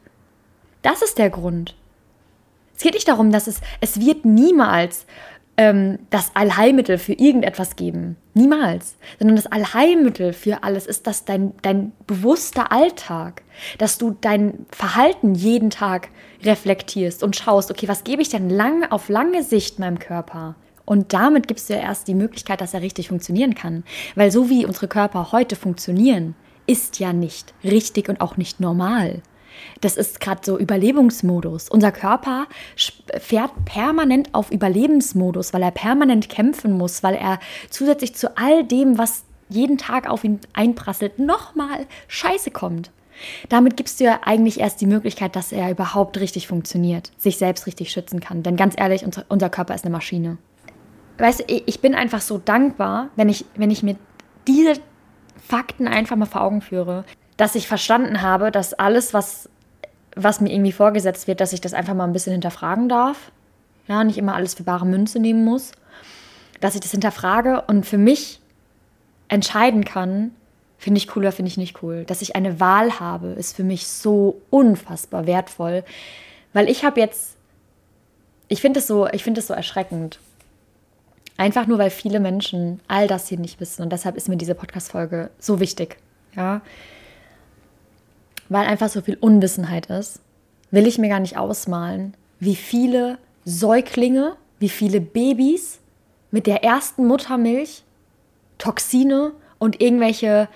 Das 0.82 1.04
ist 1.04 1.20
der 1.20 1.30
Grund. 1.30 1.76
Es 2.76 2.82
geht 2.82 2.96
nicht 2.96 3.08
darum, 3.08 3.32
dass 3.32 3.46
es, 3.46 3.62
es 3.82 4.00
wird 4.00 4.26
niemals 4.26 5.06
ähm, 5.58 6.00
das 6.12 6.32
Allheilmittel 6.36 6.98
für 6.98 7.14
irgendetwas 7.14 7.76
geben. 7.76 8.16
Niemals. 8.34 8.96
Sondern 9.20 9.36
das 9.36 9.48
Allheilmittel 9.48 10.34
für 10.34 10.64
alles 10.64 10.86
ist, 10.86 11.08
dass 11.08 11.26
dein, 11.26 11.54
dein 11.64 11.92
bewusster 12.06 12.72
Alltag, 12.72 13.42
dass 13.80 13.98
du 13.98 14.16
dein 14.22 14.66
Verhalten 14.72 15.34
jeden 15.34 15.72
Tag 15.72 16.10
reflektierst 16.44 17.24
und 17.24 17.36
schaust, 17.36 17.72
okay, 17.72 17.88
was 17.88 18.04
gebe 18.04 18.22
ich 18.22 18.30
denn 18.30 18.50
lang, 18.50 18.90
auf 18.92 19.10
lange 19.10 19.44
Sicht 19.44 19.80
meinem 19.80 19.98
Körper? 19.98 20.56
Und 20.86 21.12
damit 21.12 21.48
gibst 21.48 21.70
du 21.70 21.74
ja 21.74 21.82
erst 21.82 22.08
die 22.08 22.14
Möglichkeit, 22.14 22.62
dass 22.62 22.74
er 22.74 22.82
richtig 22.82 23.10
funktionieren 23.10 23.56
kann. 23.56 23.84
Weil 24.16 24.32
so 24.32 24.50
wie 24.50 24.66
unsere 24.66 24.88
Körper 24.88 25.32
heute 25.32 25.56
funktionieren, 25.56 26.36
ist 26.66 27.00
ja 27.00 27.12
nicht 27.12 27.54
richtig 27.64 28.08
und 28.08 28.22
auch 28.22 28.38
nicht 28.38 28.60
normal. 28.60 29.22
Das 29.82 29.98
ist 29.98 30.20
gerade 30.20 30.42
so 30.44 30.58
Überlebensmodus. 30.58 31.70
Unser 31.70 31.92
Körper 31.92 32.48
fährt 33.20 33.52
permanent 33.66 34.34
auf 34.34 34.52
Überlebensmodus, 34.52 35.54
weil 35.54 35.64
er 35.64 35.72
permanent 35.72 36.30
kämpfen 36.30 36.72
muss, 36.74 37.04
weil 37.04 37.16
er 37.16 37.40
zusätzlich 37.70 38.16
zu 38.16 38.38
all 38.38 38.64
dem, 38.64 38.98
was 38.98 39.24
jeden 39.50 39.78
Tag 39.78 40.10
auf 40.10 40.24
ihn 40.24 40.40
einprasselt, 40.54 41.20
nochmal 41.20 41.86
Scheiße 42.08 42.52
kommt. 42.52 42.92
Damit 43.50 43.78
gibst 43.78 44.00
du 44.00 44.06
ja 44.06 44.20
eigentlich 44.24 44.60
erst 44.60 44.82
die 44.82 44.86
Möglichkeit, 44.86 45.36
dass 45.36 45.52
er 45.52 45.72
überhaupt 45.72 46.20
richtig 46.20 46.48
funktioniert, 46.48 47.12
sich 47.18 47.38
selbst 47.38 47.66
richtig 47.66 47.92
schützen 47.92 48.20
kann. 48.20 48.44
Denn 48.44 48.56
ganz 48.56 48.76
ehrlich, 48.78 49.04
unser, 49.30 49.50
Körper 49.50 49.74
ist 49.74 49.86
eine 49.86 49.92
Maschine. 49.92 50.38
Weißt 51.18 51.40
du, 51.40 51.44
ich 51.48 51.82
bin 51.82 51.96
einfach 51.96 52.22
so 52.22 52.38
dankbar, 52.38 53.10
wenn 53.16 53.30
ich, 53.30 53.46
wenn 53.56 53.72
ich 53.72 53.82
mir 53.82 53.96
diese 54.48 54.74
Fakten 55.48 55.88
einfach 55.88 56.16
mal 56.16 56.26
vor 56.26 56.42
Augen 56.42 56.62
führe, 56.62 57.06
dass 57.38 57.56
ich 57.56 57.68
verstanden 57.68 58.22
habe, 58.22 58.52
dass 58.52 58.74
alles, 58.74 59.14
was, 59.14 59.50
was 60.16 60.42
mir 60.42 60.52
irgendwie 60.52 60.72
vorgesetzt 60.72 61.28
wird, 61.28 61.40
dass 61.40 61.54
ich 61.54 61.62
das 61.62 61.74
einfach 61.74 61.94
mal 61.94 62.06
ein 62.06 62.14
bisschen 62.14 62.34
hinterfragen 62.34 62.90
darf. 62.90 63.32
Ja, 63.88 64.04
nicht 64.04 64.18
immer 64.18 64.36
alles 64.36 64.56
für 64.56 64.64
bare 64.64 64.86
Münze 64.86 65.20
nehmen 65.20 65.46
muss. 65.46 65.72
Dass 66.60 66.76
ich 66.76 66.82
das 66.82 66.92
hinterfrage 66.92 67.62
und 67.68 67.86
für 67.86 68.00
mich 68.00 68.42
entscheiden 69.30 69.86
kann, 69.86 70.32
finde 70.80 70.98
ich 70.98 71.16
cool 71.16 71.24
oder 71.24 71.32
finde 71.32 71.50
ich 71.50 71.58
nicht 71.58 71.82
cool. 71.84 72.04
Dass 72.06 72.22
ich 72.22 72.36
eine 72.36 72.60
Wahl 72.60 73.00
habe, 73.00 73.28
ist 73.30 73.56
für 73.56 73.64
mich 73.64 73.88
so 73.88 74.42
unfassbar 74.50 75.28
wertvoll. 75.28 75.84
Weil 76.54 76.70
ich 76.70 76.84
habe 76.84 77.00
jetzt, 77.00 77.36
ich 78.48 78.62
finde 78.62 78.80
es 78.80 78.88
so, 78.88 79.08
ich 79.08 79.24
finde 79.24 79.42
es 79.42 79.48
so 79.48 79.54
erschreckend. 79.54 80.20
Einfach 81.38 81.68
nur, 81.68 81.78
weil 81.78 81.92
viele 81.92 82.20
Menschen 82.20 82.80
all 82.88 83.08
das 83.08 83.28
hier 83.28 83.38
nicht 83.38 83.60
wissen. 83.60 83.84
Und 83.84 83.94
deshalb 83.94 84.18
ist 84.18 84.28
mir 84.28 84.38
diese 84.38 84.56
Podcast-Folge 84.56 85.30
so 85.40 85.60
wichtig. 85.60 85.98
Ja, 86.36 86.62
weil 88.50 88.66
einfach 88.66 88.90
so 88.90 89.02
viel 89.02 89.18
Unwissenheit 89.20 89.88
ist, 89.88 90.22
will 90.72 90.88
ich 90.88 90.98
mir 90.98 91.10
gar 91.10 91.20
nicht 91.20 91.38
ausmalen, 91.38 92.16
wie 92.40 92.56
viele 92.56 93.18
Säuglinge, 93.46 94.36
wie 94.60 94.70
viele 94.70 95.02
Babys 95.02 95.80
mit 96.32 96.48
der 96.48 96.64
ersten 96.64 97.06
Muttermilch 97.08 97.84
Toxine 98.58 99.34
und 99.60 99.82
irgendwelche, 99.82 100.50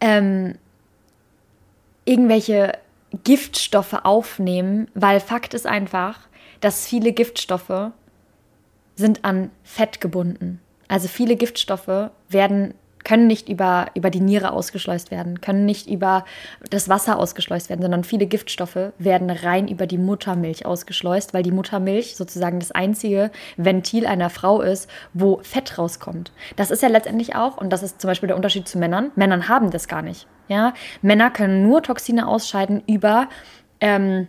ähm, 0.00 0.56
irgendwelche 2.04 2.72
Giftstoffe 3.24 4.00
aufnehmen, 4.02 4.88
weil 4.94 5.20
Fakt 5.20 5.54
ist 5.54 5.66
einfach, 5.66 6.20
dass 6.60 6.86
viele 6.86 7.12
Giftstoffe 7.12 7.92
sind 8.94 9.24
an 9.24 9.50
Fett 9.62 10.00
gebunden. 10.00 10.60
Also 10.88 11.08
viele 11.08 11.36
Giftstoffe 11.36 12.10
werden 12.28 12.74
können 13.06 13.28
nicht 13.28 13.48
über, 13.48 13.86
über 13.94 14.10
die 14.10 14.20
Niere 14.20 14.50
ausgeschleust 14.50 15.12
werden, 15.12 15.40
können 15.40 15.64
nicht 15.64 15.88
über 15.88 16.24
das 16.70 16.88
Wasser 16.88 17.20
ausgeschleust 17.20 17.70
werden, 17.70 17.80
sondern 17.80 18.02
viele 18.02 18.26
Giftstoffe 18.26 18.92
werden 18.98 19.30
rein 19.30 19.68
über 19.68 19.86
die 19.86 19.96
Muttermilch 19.96 20.66
ausgeschleust, 20.66 21.32
weil 21.32 21.44
die 21.44 21.52
Muttermilch 21.52 22.16
sozusagen 22.16 22.58
das 22.58 22.72
einzige 22.72 23.30
Ventil 23.56 24.06
einer 24.06 24.28
Frau 24.28 24.60
ist, 24.60 24.90
wo 25.14 25.38
Fett 25.44 25.78
rauskommt. 25.78 26.32
Das 26.56 26.72
ist 26.72 26.82
ja 26.82 26.88
letztendlich 26.88 27.36
auch, 27.36 27.56
und 27.56 27.72
das 27.72 27.84
ist 27.84 28.00
zum 28.00 28.08
Beispiel 28.08 28.26
der 28.26 28.36
Unterschied 28.36 28.66
zu 28.66 28.76
Männern, 28.76 29.12
Männern 29.14 29.48
haben 29.48 29.70
das 29.70 29.86
gar 29.86 30.02
nicht. 30.02 30.26
Ja? 30.48 30.74
Männer 31.00 31.30
können 31.30 31.62
nur 31.62 31.84
Toxine 31.84 32.26
ausscheiden 32.26 32.82
über 32.88 33.28
ähm, 33.80 34.26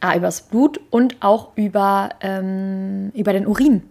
ah, 0.00 0.14
übers 0.14 0.42
Blut 0.42 0.78
und 0.90 1.16
auch 1.20 1.56
über, 1.56 2.10
ähm, 2.20 3.12
über 3.14 3.32
den 3.32 3.46
Urin. 3.46 3.82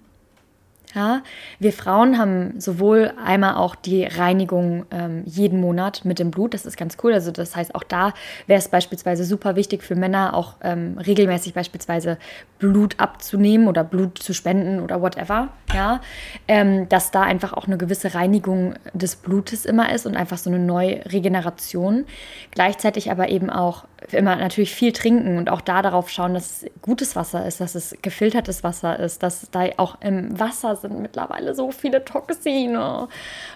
Ja, 0.96 1.22
wir 1.60 1.72
Frauen 1.72 2.18
haben 2.18 2.60
sowohl 2.60 3.14
einmal 3.24 3.58
auch 3.58 3.76
die 3.76 4.06
Reinigung 4.06 4.86
ähm, 4.90 5.22
jeden 5.24 5.62
Monat 5.62 6.04
mit 6.04 6.18
dem 6.18 6.32
Blut, 6.32 6.56
das 6.56 6.66
ist 6.66 6.78
ganz 6.78 6.98
cool. 7.04 7.14
Also 7.14 7.30
das 7.30 7.56
heißt, 7.56 7.76
auch 7.76 7.84
da 7.84 8.14
wäre 8.48 8.58
es 8.58 8.70
beispielsweise 8.70 9.24
super 9.24 9.56
wichtig 9.56 9.84
für 9.84 9.96
Männer, 9.96 10.34
auch 10.34 10.56
ähm, 10.64 10.98
regelmäßig 10.98 11.54
beispielsweise 11.54 12.18
Blut 12.58 13.00
abzunehmen 13.00 13.68
oder 13.68 13.84
Blut 13.84 14.18
zu 14.18 14.34
spenden 14.34 14.80
oder 14.80 15.00
whatever. 15.00 15.50
Ja, 15.76 16.02
ähm, 16.48 16.90
dass 16.90 17.12
da 17.12 17.22
einfach 17.22 17.54
auch 17.54 17.68
eine 17.68 17.78
gewisse 17.78 18.16
Reinigung 18.16 18.74
des 18.94 19.16
Blutes 19.16 19.66
immer 19.66 19.94
ist 19.94 20.08
und 20.08 20.18
einfach 20.18 20.40
so 20.40 20.50
eine 20.50 20.58
neue 20.58 21.06
Regeneration. 21.06 22.06
Gleichzeitig 22.50 23.12
aber 23.12 23.30
eben 23.30 23.52
auch 23.52 23.86
immer 24.12 24.36
natürlich 24.36 24.74
viel 24.74 24.92
trinken 24.92 25.38
und 25.38 25.50
auch 25.50 25.62
da 25.62 25.82
darauf 25.82 26.10
schauen, 26.10 26.34
dass 26.34 26.64
es 26.64 26.72
gutes 26.82 27.16
Wasser 27.16 27.46
ist, 27.46 27.60
dass 27.60 27.76
es 27.76 27.96
gefiltertes 28.02 28.64
Wasser 28.64 28.98
ist, 29.00 29.24
dass 29.24 29.50
da 29.52 29.66
auch 29.78 29.98
im 30.02 30.40
Wasser 30.40 30.76
sind 30.76 31.00
mittlerweile 31.00 31.54
so 31.54 31.72
viele 31.72 32.04
Toxine. 32.06 33.08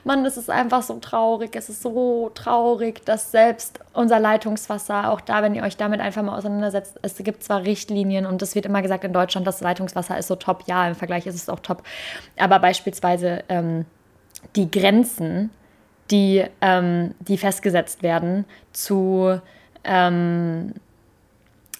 Mann, 0.03 0.25
es 0.25 0.37
ist 0.37 0.49
einfach 0.49 0.83
so 0.83 0.99
traurig. 0.99 1.55
Es 1.55 1.69
ist 1.69 1.81
so 1.81 2.29
traurig, 2.33 3.05
dass 3.05 3.31
selbst 3.31 3.79
unser 3.93 4.19
Leitungswasser, 4.19 5.09
auch 5.11 5.21
da, 5.21 5.41
wenn 5.41 5.55
ihr 5.55 5.63
euch 5.63 5.77
damit 5.77 6.01
einfach 6.01 6.21
mal 6.23 6.37
auseinandersetzt, 6.37 6.99
es 7.01 7.15
gibt 7.17 7.43
zwar 7.43 7.63
Richtlinien 7.63 8.25
und 8.25 8.41
es 8.41 8.55
wird 8.55 8.65
immer 8.65 8.81
gesagt 8.81 9.03
in 9.03 9.13
Deutschland, 9.13 9.47
das 9.47 9.61
Leitungswasser 9.61 10.17
ist 10.17 10.27
so 10.27 10.35
top. 10.35 10.63
Ja, 10.67 10.87
im 10.87 10.95
Vergleich 10.95 11.25
ist 11.25 11.35
es 11.35 11.49
auch 11.49 11.59
top. 11.59 11.83
Aber 12.37 12.59
beispielsweise 12.59 13.43
ähm, 13.49 13.85
die 14.55 14.69
Grenzen, 14.69 15.51
die, 16.11 16.43
ähm, 16.61 17.15
die 17.19 17.37
festgesetzt 17.37 18.03
werden 18.03 18.45
zu 18.73 19.39
ähm, 19.83 20.73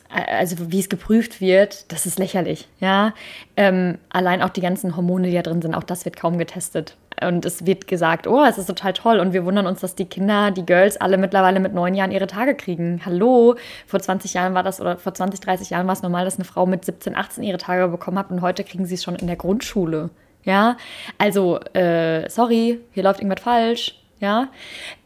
also 0.10 0.72
wie 0.72 0.80
es 0.80 0.90
geprüft 0.90 1.42
wird, 1.42 1.92
das 1.92 2.06
ist 2.06 2.20
lächerlich, 2.20 2.68
ja. 2.80 3.14
Ähm, 3.58 3.98
allein 4.10 4.42
auch 4.44 4.50
die 4.50 4.62
ganzen 4.62 4.96
Hormone, 4.96 5.28
die 5.28 5.34
da 5.34 5.42
drin 5.42 5.62
sind, 5.62 5.74
auch 5.74 5.84
das 5.84 6.06
wird 6.06 6.16
kaum 6.16 6.38
getestet. 6.38 6.96
Und 7.22 7.46
es 7.46 7.66
wird 7.66 7.88
gesagt, 7.88 8.28
oh, 8.28 8.44
es 8.44 8.58
ist 8.58 8.68
total 8.68 8.94
toll. 8.94 9.20
Und 9.20 9.34
wir 9.34 9.46
wundern 9.46 9.68
uns, 9.68 9.82
dass 9.82 9.96
die 9.96 10.06
Kinder, 10.06 10.52
die 10.52 10.66
Girls, 10.66 10.98
alle 10.98 11.18
mittlerweile 11.18 11.60
mit 11.60 11.74
neun 11.74 11.94
Jahren 11.94 12.12
ihre 12.12 12.28
Tage 12.28 12.56
kriegen. 12.56 13.02
Hallo, 13.06 13.56
vor 13.88 14.00
20 14.00 14.34
Jahren 14.34 14.54
war 14.54 14.64
das, 14.64 14.82
oder 14.82 14.98
vor 14.98 15.14
20, 15.14 15.40
30 15.40 15.70
Jahren 15.70 15.88
war 15.88 15.94
es 15.94 16.02
normal, 16.02 16.26
dass 16.26 16.36
eine 16.36 16.46
Frau 16.46 16.66
mit 16.66 16.86
17, 16.86 17.16
18 17.16 17.44
ihre 17.44 17.58
Tage 17.58 17.88
bekommen 17.88 18.18
hat 18.18 18.32
und 18.32 18.42
heute 18.42 18.64
kriegen 18.64 18.86
sie 18.86 18.96
es 18.96 19.04
schon 19.04 19.16
in 19.16 19.28
der 19.28 19.36
Grundschule. 19.36 20.10
Ja, 20.44 20.78
also, 21.18 21.60
äh, 21.74 22.30
sorry, 22.30 22.80
hier 22.92 23.04
läuft 23.04 23.22
irgendwas 23.22 23.44
falsch. 23.44 24.00
Ja, 24.20 24.50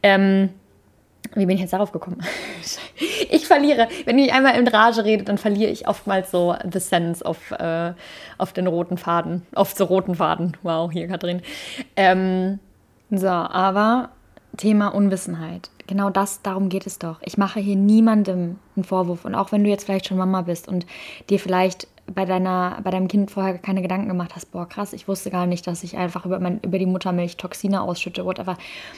ähm, 0.04 0.50
wie 1.36 1.46
bin 1.46 1.56
ich 1.56 1.62
jetzt 1.62 1.74
darauf 1.74 1.92
gekommen? 1.92 2.22
ich 3.30 3.48
verliere, 3.48 3.88
wenn 4.06 4.18
ich 4.18 4.34
einmal 4.34 4.58
in 4.58 4.68
Rage 4.68 5.04
rede, 5.06 5.24
dann 5.24 5.38
verliere 5.38 5.72
ich 5.72 5.88
oftmals 5.88 6.32
so 6.32 6.56
the 6.70 6.80
sense 6.80 7.26
auf, 7.26 7.52
äh, 7.52 7.94
auf 8.38 8.54
den 8.54 8.68
roten 8.68 8.98
Faden, 8.98 9.46
auf 9.56 9.74
so 9.74 9.86
roten 9.86 10.16
Faden. 10.16 10.58
Wow, 10.64 10.92
hier 10.92 11.08
Katrin. 11.08 11.42
Ähm, 11.96 12.60
so, 13.10 13.28
aber 13.28 14.10
Thema 14.58 14.90
Unwissenheit. 14.90 15.70
Genau 15.88 16.10
das, 16.10 16.42
darum 16.42 16.68
geht 16.68 16.86
es 16.86 17.00
doch. 17.00 17.22
Ich 17.24 17.38
mache 17.38 17.60
hier 17.60 17.78
niemandem 17.78 18.58
einen 18.76 18.84
Vorwurf. 18.84 19.24
Und 19.24 19.36
auch 19.36 19.52
wenn 19.52 19.64
du 19.64 19.70
jetzt 19.70 19.86
vielleicht 19.86 20.08
schon 20.08 20.18
Mama 20.18 20.42
bist 20.42 20.68
und 20.68 20.86
dir 21.30 21.40
vielleicht 21.40 21.88
bei, 22.14 22.26
deiner, 22.26 22.80
bei 22.84 22.92
deinem 22.92 23.08
Kind 23.08 23.32
vorher 23.32 23.58
keine 23.58 23.82
Gedanken 23.82 24.08
gemacht 24.08 24.36
hast, 24.36 24.52
boah, 24.52 24.68
krass, 24.68 24.94
ich 24.94 25.08
wusste 25.08 25.30
gar 25.30 25.46
nicht, 25.46 25.68
dass 25.68 25.84
ich 25.84 25.98
einfach 25.98 26.26
über, 26.26 26.40
mein, 26.40 26.60
über 26.62 26.80
die 26.80 26.86
Muttermilch 26.86 27.38
Toxine 27.38 27.82
ausschütte, 27.82 28.26
whatever. 28.26 28.58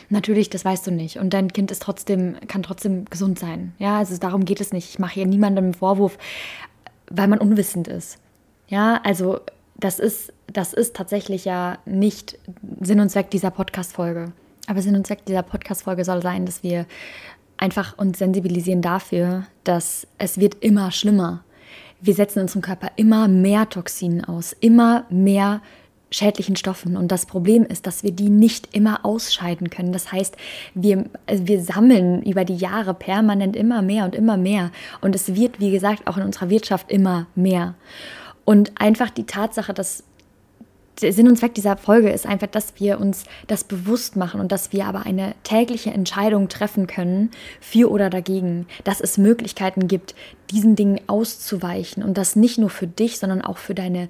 Natürlich, 0.09 0.49
das 0.49 0.63
weißt 0.63 0.87
du 0.87 0.91
nicht. 0.91 1.17
Und 1.17 1.33
dein 1.33 1.51
Kind 1.51 1.71
ist 1.71 1.81
trotzdem, 1.81 2.37
kann 2.47 2.63
trotzdem 2.63 3.05
gesund 3.05 3.39
sein. 3.39 3.73
Ja, 3.79 3.97
also 3.97 4.15
darum 4.17 4.45
geht 4.45 4.61
es 4.61 4.73
nicht. 4.73 4.89
Ich 4.89 4.99
mache 4.99 5.15
hier 5.15 5.25
niemandem 5.25 5.65
einen 5.65 5.73
Vorwurf, 5.73 6.17
weil 7.09 7.27
man 7.27 7.39
unwissend 7.39 7.87
ist. 7.87 8.19
Ja, 8.67 9.01
also 9.03 9.39
das 9.75 9.99
ist, 9.99 10.31
das 10.47 10.73
ist 10.73 10.95
tatsächlich 10.95 11.45
ja 11.45 11.79
nicht 11.85 12.37
Sinn 12.81 12.99
und 12.99 13.09
Zweck 13.09 13.31
dieser 13.31 13.51
Podcast-Folge. 13.51 14.31
Aber 14.67 14.81
Sinn 14.81 14.95
und 14.95 15.07
Zweck 15.07 15.25
dieser 15.25 15.41
Podcast-Folge 15.41 16.05
soll 16.05 16.21
sein, 16.21 16.45
dass 16.45 16.61
wir 16.63 16.85
einfach 17.57 17.97
uns 17.97 18.19
sensibilisieren 18.19 18.81
dafür, 18.81 19.45
dass 19.63 20.07
es 20.17 20.39
wird 20.39 20.55
immer 20.61 20.91
schlimmer 20.91 21.43
wir 22.01 22.13
setzen 22.13 22.39
unserem 22.39 22.62
Körper 22.62 22.91
immer 22.95 23.27
mehr 23.27 23.69
Toxinen 23.69 24.23
aus, 24.23 24.55
immer 24.59 25.05
mehr 25.09 25.62
schädlichen 26.12 26.55
Stoffen. 26.55 26.97
Und 26.97 27.12
das 27.12 27.25
Problem 27.25 27.65
ist, 27.65 27.85
dass 27.85 28.03
wir 28.03 28.12
die 28.12 28.29
nicht 28.29 28.75
immer 28.75 29.05
ausscheiden 29.05 29.69
können. 29.69 29.91
Das 29.91 30.12
heißt, 30.12 30.35
wir, 30.73 31.05
also 31.27 31.47
wir 31.47 31.62
sammeln 31.62 32.23
über 32.23 32.45
die 32.45 32.55
Jahre 32.55 32.93
permanent 32.93 33.55
immer 33.55 33.81
mehr 33.81 34.05
und 34.05 34.15
immer 34.15 34.38
mehr. 34.38 34.71
Und 35.01 35.15
es 35.15 35.35
wird, 35.35 35.59
wie 35.59 35.71
gesagt, 35.71 36.07
auch 36.07 36.17
in 36.17 36.23
unserer 36.23 36.49
Wirtschaft 36.49 36.91
immer 36.91 37.27
mehr. 37.35 37.75
Und 38.43 38.81
einfach 38.81 39.12
die 39.12 39.25
Tatsache, 39.25 39.73
dass 39.73 40.03
Sinn 40.99 41.27
und 41.27 41.38
Zweck 41.38 41.53
dieser 41.53 41.77
Folge 41.77 42.09
ist 42.09 42.25
einfach, 42.25 42.47
dass 42.47 42.73
wir 42.77 42.99
uns 42.99 43.23
das 43.47 43.63
bewusst 43.63 44.15
machen 44.15 44.39
und 44.39 44.51
dass 44.51 44.71
wir 44.71 44.85
aber 44.85 45.05
eine 45.05 45.35
tägliche 45.43 45.91
Entscheidung 45.91 46.49
treffen 46.49 46.88
können 46.88 47.31
für 47.59 47.91
oder 47.91 48.09
dagegen, 48.09 48.67
dass 48.83 49.01
es 49.01 49.17
Möglichkeiten 49.17 49.88
gibt, 49.88 50.15
diesen 50.51 50.75
Dingen 50.75 50.99
auszuweichen 51.07 52.03
und 52.03 52.17
das 52.17 52.35
nicht 52.35 52.57
nur 52.57 52.69
für 52.69 52.88
dich, 52.88 53.19
sondern 53.19 53.41
auch 53.41 53.57
für 53.57 53.75
deine 53.75 54.09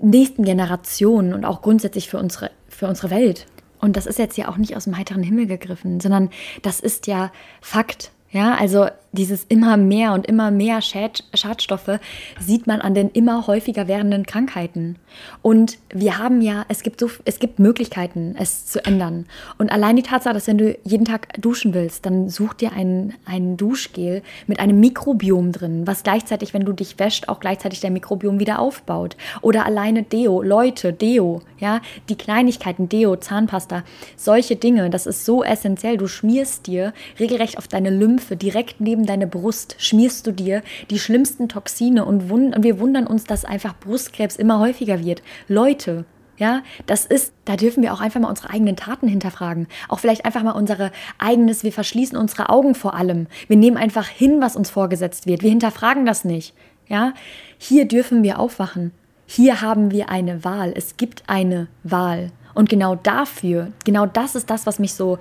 nächsten 0.00 0.44
Generationen 0.44 1.34
und 1.34 1.44
auch 1.44 1.62
grundsätzlich 1.62 2.08
für 2.08 2.18
unsere, 2.18 2.50
für 2.68 2.86
unsere 2.86 3.10
Welt. 3.10 3.46
Und 3.80 3.96
das 3.96 4.06
ist 4.06 4.18
jetzt 4.18 4.36
ja 4.36 4.48
auch 4.48 4.56
nicht 4.56 4.76
aus 4.76 4.84
dem 4.84 4.96
heiteren 4.96 5.22
Himmel 5.22 5.46
gegriffen, 5.46 6.00
sondern 6.00 6.30
das 6.62 6.80
ist 6.80 7.06
ja 7.06 7.30
Fakt. 7.60 8.10
Ja, 8.30 8.54
also 8.54 8.88
dieses 9.16 9.44
immer 9.48 9.76
mehr 9.76 10.12
und 10.12 10.26
immer 10.26 10.50
mehr 10.50 10.80
Schad 10.82 11.24
Schadstoffe 11.34 11.98
sieht 12.40 12.66
man 12.66 12.80
an 12.80 12.94
den 12.94 13.10
immer 13.10 13.46
häufiger 13.46 13.88
werdenden 13.88 14.26
Krankheiten. 14.26 14.96
Und 15.42 15.78
wir 15.92 16.18
haben 16.18 16.42
ja, 16.42 16.64
es 16.68 16.82
gibt 16.82 17.00
so, 17.00 17.10
es 17.24 17.38
gibt 17.38 17.58
Möglichkeiten, 17.58 18.36
es 18.38 18.66
zu 18.66 18.84
ändern. 18.84 19.26
Und 19.58 19.72
allein 19.72 19.96
die 19.96 20.02
Tatsache, 20.02 20.34
dass 20.34 20.46
wenn 20.46 20.58
du 20.58 20.76
jeden 20.84 21.04
Tag 21.04 21.40
duschen 21.40 21.74
willst, 21.74 22.06
dann 22.06 22.28
such 22.28 22.54
dir 22.54 22.72
ein, 22.72 23.14
ein 23.24 23.56
Duschgel 23.56 24.22
mit 24.46 24.60
einem 24.60 24.78
Mikrobiom 24.80 25.52
drin, 25.52 25.86
was 25.86 26.02
gleichzeitig, 26.02 26.54
wenn 26.54 26.64
du 26.64 26.72
dich 26.72 26.98
wäscht, 26.98 27.28
auch 27.28 27.40
gleichzeitig 27.40 27.80
dein 27.80 27.92
Mikrobiom 27.92 28.38
wieder 28.38 28.58
aufbaut. 28.58 29.16
Oder 29.40 29.64
alleine 29.66 30.02
Deo, 30.02 30.42
Leute, 30.42 30.92
Deo, 30.92 31.42
ja, 31.58 31.80
die 32.08 32.16
Kleinigkeiten, 32.16 32.88
Deo, 32.88 33.16
Zahnpasta, 33.16 33.84
solche 34.16 34.56
Dinge, 34.56 34.90
das 34.90 35.06
ist 35.06 35.24
so 35.24 35.42
essentiell. 35.42 35.96
Du 35.96 36.06
schmierst 36.06 36.66
dir 36.66 36.92
regelrecht 37.18 37.58
auf 37.58 37.68
deine 37.68 37.90
Lymphe 37.90 38.36
direkt 38.36 38.80
neben 38.80 39.05
deine 39.06 39.26
Brust 39.26 39.76
schmierst 39.78 40.26
du 40.26 40.32
dir 40.32 40.62
die 40.90 40.98
schlimmsten 40.98 41.48
Toxine 41.48 42.04
und, 42.04 42.30
und 42.30 42.62
wir 42.62 42.78
wundern 42.80 43.06
uns, 43.06 43.24
dass 43.24 43.44
einfach 43.44 43.78
Brustkrebs 43.78 44.36
immer 44.36 44.58
häufiger 44.58 45.04
wird. 45.04 45.22
Leute, 45.48 46.04
ja, 46.38 46.62
das 46.86 47.06
ist, 47.06 47.32
da 47.44 47.56
dürfen 47.56 47.82
wir 47.82 47.94
auch 47.94 48.00
einfach 48.00 48.20
mal 48.20 48.28
unsere 48.28 48.50
eigenen 48.50 48.76
Taten 48.76 49.08
hinterfragen. 49.08 49.68
Auch 49.88 49.98
vielleicht 49.98 50.24
einfach 50.24 50.42
mal 50.42 50.52
unsere 50.52 50.92
eigenes, 51.18 51.64
wir 51.64 51.72
verschließen 51.72 52.16
unsere 52.18 52.50
Augen 52.50 52.74
vor 52.74 52.94
allem. 52.94 53.26
Wir 53.48 53.56
nehmen 53.56 53.76
einfach 53.76 54.06
hin, 54.06 54.40
was 54.40 54.56
uns 54.56 54.70
vorgesetzt 54.70 55.26
wird. 55.26 55.42
Wir 55.42 55.50
hinterfragen 55.50 56.04
das 56.04 56.24
nicht. 56.24 56.54
Ja, 56.88 57.14
hier 57.58 57.88
dürfen 57.88 58.22
wir 58.22 58.38
aufwachen. 58.38 58.92
Hier 59.26 59.60
haben 59.60 59.90
wir 59.90 60.08
eine 60.08 60.44
Wahl. 60.44 60.72
Es 60.76 60.96
gibt 60.96 61.24
eine 61.26 61.68
Wahl. 61.82 62.30
Und 62.54 62.68
genau 62.68 62.94
dafür, 62.94 63.72
genau 63.84 64.06
das 64.06 64.34
ist 64.34 64.50
das, 64.50 64.66
was 64.66 64.78
mich 64.78 64.94
so, 64.94 65.18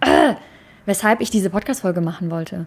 äh, 0.00 0.34
weshalb 0.84 1.20
ich 1.20 1.30
diese 1.30 1.50
Podcast-Folge 1.50 2.00
machen 2.00 2.30
wollte 2.30 2.66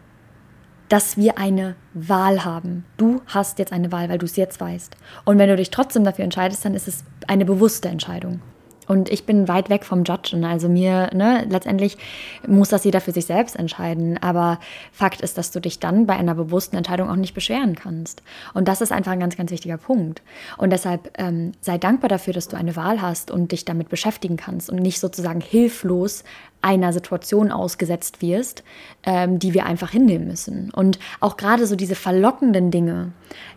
dass 0.93 1.17
wir 1.17 1.39
eine 1.39 1.73
Wahl 1.95 2.45
haben. 2.45 2.85
Du 2.97 3.21
hast 3.25 3.57
jetzt 3.57 3.73
eine 3.73 3.91
Wahl, 3.91 4.09
weil 4.09 4.19
du 4.19 4.27
es 4.27 4.35
jetzt 4.35 4.61
weißt. 4.61 4.95
Und 5.25 5.39
wenn 5.39 5.49
du 5.49 5.55
dich 5.55 5.71
trotzdem 5.71 6.03
dafür 6.03 6.23
entscheidest, 6.23 6.65
dann 6.65 6.75
ist 6.75 6.87
es 6.87 7.03
eine 7.25 7.45
bewusste 7.45 7.89
Entscheidung. 7.89 8.41
Und 8.87 9.09
ich 9.09 9.25
bin 9.25 9.47
weit 9.47 9.71
weg 9.71 9.85
vom 9.85 10.03
Judgen. 10.03 10.45
Also 10.45 10.69
mir, 10.69 11.09
ne, 11.11 11.47
letztendlich 11.49 11.97
muss 12.45 12.69
das 12.69 12.83
jeder 12.83 13.01
für 13.01 13.11
sich 13.11 13.25
selbst 13.25 13.55
entscheiden. 13.55 14.21
Aber 14.21 14.59
Fakt 14.91 15.21
ist, 15.21 15.39
dass 15.39 15.49
du 15.49 15.59
dich 15.59 15.79
dann 15.79 16.05
bei 16.05 16.13
einer 16.13 16.35
bewussten 16.35 16.75
Entscheidung 16.75 17.09
auch 17.09 17.15
nicht 17.15 17.33
beschweren 17.33 17.75
kannst. 17.75 18.21
Und 18.53 18.67
das 18.67 18.81
ist 18.81 18.91
einfach 18.91 19.13
ein 19.13 19.19
ganz, 19.19 19.35
ganz 19.35 19.49
wichtiger 19.49 19.77
Punkt. 19.77 20.21
Und 20.57 20.69
deshalb 20.69 21.11
ähm, 21.17 21.53
sei 21.59 21.79
dankbar 21.79 22.09
dafür, 22.09 22.33
dass 22.33 22.49
du 22.49 22.55
eine 22.55 22.75
Wahl 22.75 23.01
hast 23.01 23.31
und 23.31 23.51
dich 23.51 23.65
damit 23.65 23.89
beschäftigen 23.89 24.37
kannst 24.37 24.69
und 24.69 24.79
nicht 24.79 24.99
sozusagen 24.99 25.41
hilflos 25.41 26.23
einer 26.63 26.93
Situation 26.93 27.51
ausgesetzt 27.51 28.21
wirst, 28.21 28.63
ähm, 29.05 29.37
die 29.37 29.53
wir 29.53 29.65
einfach 29.65 29.91
hinnehmen 29.91 30.27
müssen. 30.27 30.71
Und 30.71 30.97
auch 31.19 31.37
gerade 31.37 31.67
so 31.67 31.75
diese 31.75 31.95
verlockenden 31.95 32.71
Dinge, 32.71 33.11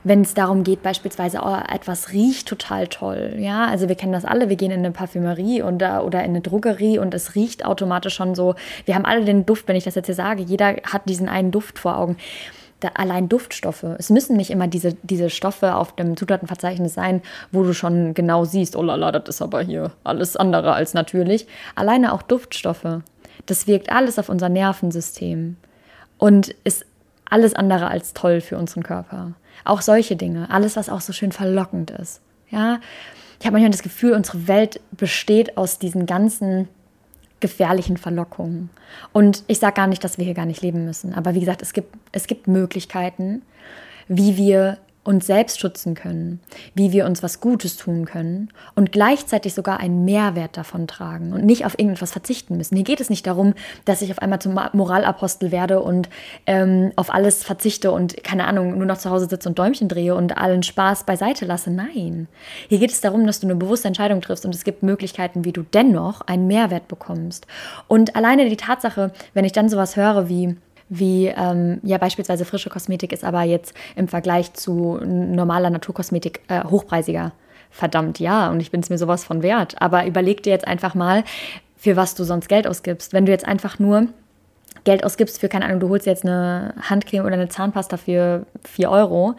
wenn 0.04 0.22
es 0.22 0.34
darum 0.34 0.64
geht, 0.64 0.82
beispielsweise, 0.82 1.40
oh, 1.44 1.58
etwas 1.72 2.12
riecht 2.12 2.48
total 2.48 2.88
toll, 2.88 3.36
ja, 3.38 3.66
also 3.66 3.88
wir 3.88 3.94
kennen 3.94 4.12
das 4.12 4.24
alle, 4.24 4.48
wir 4.48 4.56
gehen 4.56 4.72
in 4.72 4.80
eine 4.80 4.90
Parfümerie 4.90 5.62
und, 5.62 5.82
oder 5.82 6.24
in 6.24 6.30
eine 6.30 6.40
Drogerie 6.40 6.98
und 6.98 7.14
es 7.14 7.34
riecht 7.34 7.64
automatisch 7.64 8.14
schon 8.14 8.34
so, 8.34 8.54
wir 8.84 8.94
haben 8.94 9.06
alle 9.06 9.24
den 9.24 9.46
Duft, 9.46 9.68
wenn 9.68 9.76
ich 9.76 9.84
das 9.84 9.94
jetzt 9.94 10.06
hier 10.06 10.14
sage, 10.14 10.42
jeder 10.42 10.76
hat 10.84 11.08
diesen 11.08 11.28
einen 11.28 11.52
Duft 11.52 11.78
vor 11.78 11.98
Augen 11.98 12.16
allein 12.94 13.28
Duftstoffe. 13.28 13.84
Es 13.98 14.10
müssen 14.10 14.36
nicht 14.36 14.50
immer 14.50 14.68
diese, 14.68 14.94
diese 15.02 15.30
Stoffe 15.30 15.74
auf 15.74 15.94
dem 15.96 16.16
Zutatenverzeichnis 16.16 16.94
sein, 16.94 17.22
wo 17.52 17.62
du 17.62 17.72
schon 17.72 18.14
genau 18.14 18.44
siehst, 18.44 18.76
oh 18.76 18.82
lala, 18.82 19.12
das 19.12 19.36
ist 19.36 19.42
aber 19.42 19.62
hier 19.62 19.92
alles 20.04 20.36
andere 20.36 20.72
als 20.72 20.94
natürlich. 20.94 21.46
Alleine 21.74 22.12
auch 22.12 22.22
Duftstoffe. 22.22 23.00
Das 23.46 23.66
wirkt 23.66 23.90
alles 23.90 24.18
auf 24.18 24.28
unser 24.28 24.48
Nervensystem 24.48 25.56
und 26.18 26.48
ist 26.64 26.84
alles 27.28 27.54
andere 27.54 27.88
als 27.88 28.14
toll 28.14 28.40
für 28.40 28.56
unseren 28.56 28.82
Körper. 28.82 29.32
Auch 29.64 29.80
solche 29.80 30.16
Dinge, 30.16 30.50
alles, 30.50 30.76
was 30.76 30.88
auch 30.88 31.00
so 31.00 31.12
schön 31.12 31.32
verlockend 31.32 31.90
ist. 31.90 32.20
Ja, 32.50 32.80
ich 33.40 33.46
habe 33.46 33.54
manchmal 33.54 33.72
das 33.72 33.82
Gefühl, 33.82 34.12
unsere 34.12 34.48
Welt 34.48 34.80
besteht 34.92 35.56
aus 35.56 35.78
diesen 35.78 36.06
ganzen 36.06 36.68
gefährlichen 37.40 37.96
Verlockungen. 37.96 38.70
Und 39.12 39.44
ich 39.46 39.58
sage 39.58 39.74
gar 39.74 39.86
nicht, 39.86 40.02
dass 40.04 40.18
wir 40.18 40.24
hier 40.24 40.34
gar 40.34 40.46
nicht 40.46 40.62
leben 40.62 40.84
müssen. 40.84 41.14
Aber 41.14 41.34
wie 41.34 41.40
gesagt, 41.40 41.62
es 41.62 41.72
gibt, 41.72 41.94
es 42.12 42.26
gibt 42.26 42.48
Möglichkeiten, 42.48 43.42
wie 44.08 44.36
wir 44.36 44.78
uns 45.06 45.26
selbst 45.26 45.60
schützen 45.60 45.94
können, 45.94 46.40
wie 46.74 46.92
wir 46.92 47.06
uns 47.06 47.22
was 47.22 47.40
Gutes 47.40 47.76
tun 47.76 48.04
können 48.04 48.48
und 48.74 48.92
gleichzeitig 48.92 49.54
sogar 49.54 49.80
einen 49.80 50.04
Mehrwert 50.04 50.56
davon 50.56 50.86
tragen 50.86 51.32
und 51.32 51.44
nicht 51.44 51.64
auf 51.64 51.78
irgendetwas 51.78 52.12
verzichten 52.12 52.56
müssen. 52.56 52.76
Hier 52.76 52.84
geht 52.84 53.00
es 53.00 53.10
nicht 53.10 53.26
darum, 53.26 53.54
dass 53.84 54.02
ich 54.02 54.10
auf 54.10 54.18
einmal 54.18 54.40
zum 54.40 54.58
Moralapostel 54.72 55.52
werde 55.52 55.80
und 55.80 56.08
ähm, 56.46 56.92
auf 56.96 57.12
alles 57.12 57.44
verzichte 57.44 57.90
und 57.92 58.22
keine 58.24 58.46
Ahnung, 58.46 58.76
nur 58.76 58.86
noch 58.86 58.98
zu 58.98 59.10
Hause 59.10 59.28
sitze 59.28 59.48
und 59.48 59.58
Däumchen 59.58 59.88
drehe 59.88 60.14
und 60.14 60.36
allen 60.36 60.62
Spaß 60.62 61.04
beiseite 61.04 61.44
lasse. 61.44 61.70
Nein. 61.70 62.28
Hier 62.68 62.78
geht 62.78 62.90
es 62.90 63.00
darum, 63.00 63.26
dass 63.26 63.40
du 63.40 63.46
eine 63.46 63.56
bewusste 63.56 63.88
Entscheidung 63.88 64.20
triffst 64.20 64.44
und 64.44 64.54
es 64.54 64.64
gibt 64.64 64.82
Möglichkeiten, 64.82 65.44
wie 65.44 65.52
du 65.52 65.62
dennoch 65.62 66.22
einen 66.22 66.46
Mehrwert 66.46 66.88
bekommst. 66.88 67.46
Und 67.88 68.16
alleine 68.16 68.48
die 68.48 68.56
Tatsache, 68.56 69.12
wenn 69.34 69.44
ich 69.44 69.52
dann 69.52 69.68
sowas 69.68 69.96
höre 69.96 70.28
wie, 70.28 70.56
wie 70.88 71.26
ähm, 71.26 71.80
ja 71.82 71.98
beispielsweise 71.98 72.44
frische 72.44 72.70
Kosmetik 72.70 73.12
ist 73.12 73.24
aber 73.24 73.42
jetzt 73.42 73.74
im 73.96 74.08
Vergleich 74.08 74.52
zu 74.52 74.98
normaler 75.02 75.70
Naturkosmetik 75.70 76.40
äh, 76.48 76.64
hochpreisiger. 76.64 77.32
Verdammt, 77.70 78.20
ja, 78.20 78.50
und 78.50 78.60
ich 78.60 78.70
bin 78.70 78.80
es 78.80 78.90
mir 78.90 78.98
sowas 78.98 79.24
von 79.24 79.42
wert. 79.42 79.74
Aber 79.82 80.06
überleg 80.06 80.42
dir 80.42 80.50
jetzt 80.50 80.66
einfach 80.66 80.94
mal, 80.94 81.24
für 81.76 81.96
was 81.96 82.14
du 82.14 82.24
sonst 82.24 82.48
Geld 82.48 82.66
ausgibst. 82.66 83.12
Wenn 83.12 83.26
du 83.26 83.32
jetzt 83.32 83.46
einfach 83.46 83.78
nur 83.78 84.08
Geld 84.86 85.04
ausgibst 85.04 85.40
für, 85.40 85.48
keine 85.48 85.66
Ahnung, 85.66 85.80
du 85.80 85.88
holst 85.88 86.06
jetzt 86.06 86.24
eine 86.24 86.72
Handcreme 86.80 87.26
oder 87.26 87.34
eine 87.34 87.48
Zahnpasta 87.48 87.96
für 87.96 88.46
4 88.64 88.88
Euro 88.88 89.34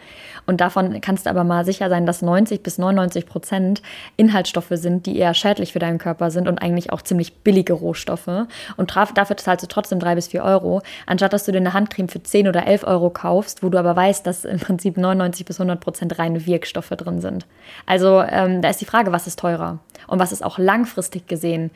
und 0.46 0.60
davon 0.60 1.00
kannst 1.00 1.24
du 1.24 1.30
aber 1.30 1.42
mal 1.42 1.64
sicher 1.64 1.88
sein, 1.88 2.04
dass 2.04 2.20
90 2.22 2.62
bis 2.62 2.76
99 2.76 3.24
Prozent 3.26 3.82
Inhaltsstoffe 4.16 4.72
sind, 4.72 5.06
die 5.06 5.16
eher 5.16 5.32
schädlich 5.32 5.72
für 5.72 5.78
deinen 5.78 5.98
Körper 5.98 6.30
sind 6.30 6.48
und 6.48 6.58
eigentlich 6.62 6.92
auch 6.92 7.00
ziemlich 7.00 7.38
billige 7.38 7.72
Rohstoffe. 7.72 8.46
Und 8.76 8.94
dafür 8.94 9.36
zahlst 9.38 9.62
du 9.62 9.68
trotzdem 9.68 9.98
3 9.98 10.14
bis 10.16 10.28
4 10.28 10.44
Euro, 10.44 10.82
anstatt 11.06 11.32
dass 11.32 11.44
du 11.44 11.52
dir 11.52 11.58
eine 11.58 11.72
Handcreme 11.72 12.08
für 12.08 12.22
10 12.22 12.46
oder 12.46 12.66
11 12.66 12.84
Euro 12.84 13.08
kaufst, 13.08 13.62
wo 13.62 13.70
du 13.70 13.78
aber 13.78 13.96
weißt, 13.96 14.26
dass 14.26 14.44
im 14.44 14.60
Prinzip 14.60 14.98
99 14.98 15.46
bis 15.46 15.58
100 15.58 15.80
Prozent 15.80 16.18
reine 16.18 16.44
Wirkstoffe 16.44 16.90
drin 16.90 17.22
sind. 17.22 17.46
Also 17.86 18.22
ähm, 18.22 18.60
da 18.60 18.68
ist 18.68 18.82
die 18.82 18.84
Frage, 18.84 19.12
was 19.12 19.26
ist 19.26 19.38
teurer? 19.38 19.78
Und 20.06 20.18
was 20.18 20.30
ist 20.30 20.44
auch 20.44 20.58
langfristig 20.58 21.26
gesehen, 21.26 21.70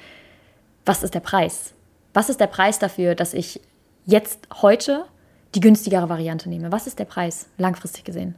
was 0.85 1.03
ist 1.03 1.15
der 1.15 1.21
Preis? 1.21 1.73
Was 2.13 2.29
ist 2.29 2.41
der 2.41 2.47
Preis 2.47 2.79
dafür, 2.79 3.15
dass 3.15 3.35
ich 3.35 3.61
jetzt 4.05 4.49
heute 4.61 5.05
die 5.55 5.61
günstigere 5.61 6.09
Variante 6.09 6.49
nehme? 6.49 6.73
Was 6.73 6.87
ist 6.87 6.99
der 6.99 7.05
Preis 7.05 7.47
langfristig 7.59 8.05
gesehen? 8.05 8.35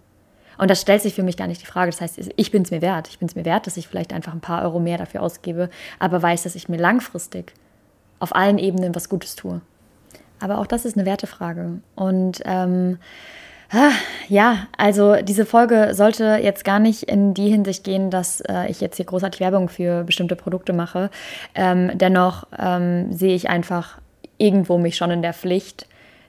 Und 0.58 0.70
das 0.70 0.80
stellt 0.80 1.02
sich 1.02 1.14
für 1.14 1.22
mich 1.22 1.36
gar 1.36 1.48
nicht 1.48 1.62
die 1.62 1.66
Frage. 1.66 1.90
Das 1.90 2.00
heißt, 2.00 2.30
ich 2.36 2.50
bin 2.50 2.62
es 2.62 2.70
mir 2.70 2.80
wert. 2.82 3.08
Ich 3.08 3.18
bin 3.18 3.28
es 3.28 3.34
mir 3.34 3.44
wert, 3.44 3.66
dass 3.66 3.76
ich 3.76 3.88
vielleicht 3.88 4.12
einfach 4.12 4.32
ein 4.32 4.40
paar 4.40 4.62
Euro 4.62 4.78
mehr 4.78 4.98
dafür 4.98 5.22
ausgebe, 5.22 5.68
aber 5.98 6.22
weiß, 6.22 6.44
dass 6.44 6.54
ich 6.54 6.68
mir 6.68 6.76
langfristig 6.76 7.52
auf 8.20 8.34
allen 8.34 8.58
Ebenen 8.58 8.94
was 8.94 9.08
Gutes 9.08 9.34
tue. 9.34 9.60
Aber 10.40 10.58
auch 10.58 10.66
das 10.66 10.84
ist 10.84 10.96
eine 10.96 11.06
Wertefrage. 11.06 11.80
Und 11.96 12.42
ähm, 12.44 12.98
ja, 14.28 14.66
also 14.76 15.16
diese 15.16 15.46
Folge 15.46 15.90
sollte 15.92 16.38
jetzt 16.42 16.64
gar 16.64 16.78
nicht 16.78 17.04
in 17.04 17.34
die 17.34 17.48
Hinsicht 17.48 17.84
gehen, 17.84 18.10
dass 18.10 18.40
äh, 18.42 18.66
ich 18.68 18.80
jetzt 18.80 18.96
hier 18.96 19.06
großartig 19.06 19.40
Werbung 19.40 19.68
für 19.68 20.04
bestimmte 20.04 20.36
Produkte 20.36 20.72
mache. 20.72 21.10
Ähm, 21.54 21.90
dennoch 21.94 22.46
ähm, 22.58 23.12
sehe 23.12 23.34
ich 23.34 23.48
einfach 23.48 23.98
irgendwo 24.38 24.78
mich 24.78 24.96
schon 24.96 25.10
in 25.10 25.22
der 25.22 25.32
Pflicht, 25.32 25.86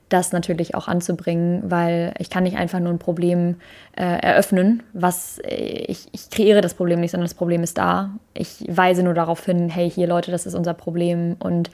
das 0.08 0.32
natürlich 0.32 0.74
auch 0.76 0.86
anzubringen, 0.86 1.64
weil 1.68 2.14
ich 2.18 2.30
kann 2.30 2.44
nicht 2.44 2.56
einfach 2.56 2.78
nur 2.78 2.92
ein 2.92 2.98
Problem 2.98 3.56
äh, 3.96 4.04
eröffnen, 4.04 4.84
was 4.92 5.38
äh, 5.38 5.54
ich, 5.54 6.06
ich 6.12 6.30
kreiere 6.30 6.60
das 6.60 6.74
Problem 6.74 7.00
nicht, 7.00 7.10
sondern 7.10 7.26
das 7.26 7.34
Problem 7.34 7.62
ist 7.64 7.76
da. 7.76 8.10
Ich 8.32 8.64
weise 8.68 9.02
nur 9.02 9.14
darauf 9.14 9.44
hin, 9.44 9.68
hey, 9.68 9.90
hier 9.90 10.06
Leute, 10.06 10.30
das 10.30 10.46
ist 10.46 10.54
unser 10.54 10.74
Problem 10.74 11.36
und 11.40 11.70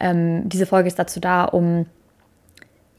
ähm, 0.00 0.48
diese 0.48 0.66
Folge 0.66 0.88
ist 0.88 0.98
dazu 0.98 1.20
da, 1.20 1.44
um 1.44 1.86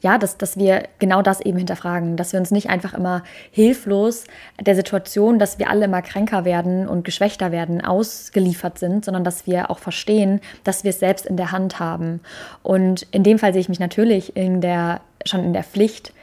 ja, 0.08 0.18
dass, 0.18 0.38
dass 0.38 0.56
wir 0.56 0.84
genau 1.00 1.22
das 1.22 1.42
eben 1.42 1.58
hinterfragen, 1.58 2.16
dass 2.16 2.32
wir 2.32 2.40
uns 2.40 2.50
nicht 2.50 2.70
einfach 2.70 2.94
immer 2.94 3.24
hilflos 3.52 4.24
der 4.60 4.74
Situation, 4.74 5.38
dass 5.38 5.60
wir 5.60 5.70
alle 5.70 5.86
immer 5.86 6.02
kränker 6.02 6.46
werden 6.46 6.88
und 6.88 7.04
geschwächter 7.04 7.52
werden, 7.52 7.84
ausgeliefert 7.84 8.80
sind, 8.80 9.04
sondern 9.04 9.26
dass 9.26 9.48
wir 9.48 9.70
auch 9.70 9.80
verstehen, 9.80 10.40
dass 10.64 10.86
wir 10.86 10.92
es 10.92 11.00
selbst 11.00 11.26
in 11.26 11.36
der 11.36 11.52
Hand 11.52 11.82
haben. 11.82 12.22
Und 12.64 13.06
in 13.12 13.24
dem 13.24 13.38
Fall 13.38 13.52
sehe 13.52 13.60
ich 13.60 13.68
mich 13.68 13.82
natürlich 13.82 14.38
in 14.38 14.62
der, 14.62 15.02
schon 15.26 15.44
in 15.44 15.52
der 15.52 15.64
Pflicht, 15.64 16.14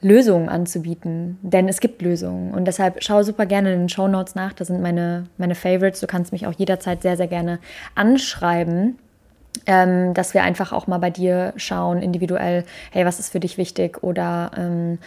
Lösungen 0.00 0.48
anzubieten, 0.48 1.38
denn 1.42 1.68
es 1.68 1.80
gibt 1.80 2.00
Lösungen. 2.00 2.54
Und 2.54 2.64
deshalb 2.66 3.02
schau 3.02 3.22
super 3.22 3.44
gerne 3.44 3.72
in 3.72 3.80
den 3.80 3.88
Show 3.90 4.08
Notes 4.08 4.34
nach. 4.34 4.54
Das 4.54 4.68
sind 4.68 4.80
meine, 4.80 5.24
meine 5.36 5.54
Favorites. 5.54 6.00
Du 6.00 6.06
kannst 6.06 6.32
mich 6.32 6.46
auch 6.46 6.52
jederzeit 6.52 7.02
sehr, 7.02 7.16
sehr 7.16 7.28
gerne 7.28 7.58
anschreiben 7.94 8.98
ähm, 9.66 10.14
dass 10.14 10.34
wir 10.34 10.42
einfach 10.42 10.72
auch 10.72 10.86
mal 10.86 10.98
bei 10.98 11.10
dir 11.10 11.52
schauen, 11.56 12.02
individuell, 12.02 12.64
hey, 12.90 13.04
was 13.04 13.18
ist 13.18 13.30
für 13.30 13.40
dich 13.40 13.58
wichtig 13.58 14.02
oder 14.02 14.50
ähm, 14.56 14.98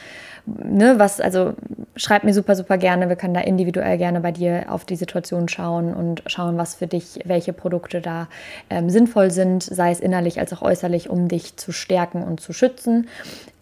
ne, 0.46 0.96
was, 0.98 1.22
also 1.22 1.54
schreib 1.96 2.24
mir 2.24 2.34
super, 2.34 2.56
super 2.56 2.78
gerne. 2.78 3.10
Wir 3.10 3.16
können 3.16 3.34
da 3.34 3.42
individuell 3.42 3.98
gerne 3.98 4.22
bei 4.22 4.32
dir 4.32 4.66
auf 4.70 4.86
die 4.86 4.96
Situation 4.96 5.48
schauen 5.48 5.94
und 5.94 6.24
schauen, 6.28 6.58
was 6.58 6.76
für 6.76 6.88
dich, 6.88 7.20
welche 7.26 7.54
Produkte 7.54 8.02
da 8.02 8.28
ähm, 8.70 8.90
sinnvoll 8.90 9.32
sind, 9.32 9.64
sei 9.64 9.92
es 9.92 10.00
innerlich 10.00 10.40
als 10.40 10.54
auch 10.54 10.62
äußerlich, 10.62 11.10
um 11.10 11.28
dich 11.28 11.58
zu 11.58 11.72
stärken 11.72 12.24
und 12.24 12.40
zu 12.40 12.54
schützen. 12.54 13.08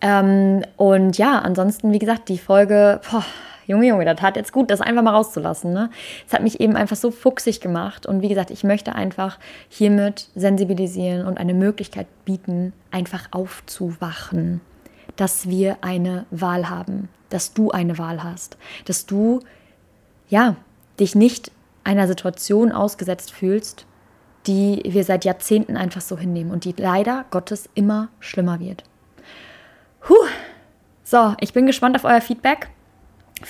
Ähm, 0.01 0.63
und 0.77 1.17
ja, 1.17 1.39
ansonsten, 1.39 1.91
wie 1.91 1.99
gesagt, 1.99 2.29
die 2.29 2.37
Folge, 2.37 3.01
boah, 3.09 3.25
Junge, 3.67 3.87
Junge, 3.87 4.05
das 4.05 4.19
tat 4.19 4.37
jetzt 4.37 4.53
gut, 4.53 4.71
das 4.71 4.79
einfach 4.79 5.03
mal 5.03 5.13
rauszulassen. 5.13 5.73
Ne? 5.73 5.89
Es 6.25 6.33
hat 6.33 6.41
mich 6.41 6.61
eben 6.61 6.77
einfach 6.77 6.95
so 6.95 7.11
fuchsig 7.11 7.59
gemacht. 7.59 8.05
Und 8.05 8.21
wie 8.21 8.29
gesagt, 8.29 8.49
ich 8.49 8.63
möchte 8.63 8.95
einfach 8.95 9.37
hiermit 9.67 10.29
sensibilisieren 10.35 11.27
und 11.27 11.37
eine 11.37 11.53
Möglichkeit 11.53 12.07
bieten, 12.23 12.71
einfach 12.91 13.27
aufzuwachen, 13.31 14.61
dass 15.17 15.49
wir 15.49 15.77
eine 15.81 16.25
Wahl 16.31 16.69
haben, 16.69 17.09
dass 17.29 17.53
du 17.53 17.71
eine 17.71 17.97
Wahl 17.97 18.23
hast, 18.23 18.57
dass 18.85 19.05
du, 19.05 19.41
ja, 20.29 20.55
dich 20.99 21.13
nicht 21.13 21.51
einer 21.83 22.07
Situation 22.07 22.71
ausgesetzt 22.71 23.31
fühlst, 23.31 23.85
die 24.47 24.81
wir 24.85 25.03
seit 25.03 25.25
Jahrzehnten 25.25 25.75
einfach 25.75 26.01
so 26.01 26.17
hinnehmen 26.17 26.51
und 26.51 26.63
die 26.63 26.73
leider 26.77 27.25
Gottes 27.31 27.69
immer 27.75 28.07
schlimmer 28.21 28.61
wird. 28.61 28.83
Puh. 29.99 30.15
So, 31.03 31.35
ich 31.39 31.53
bin 31.53 31.65
gespannt 31.65 31.95
auf 31.95 32.03
euer 32.03 32.21
Feedback 32.21 32.69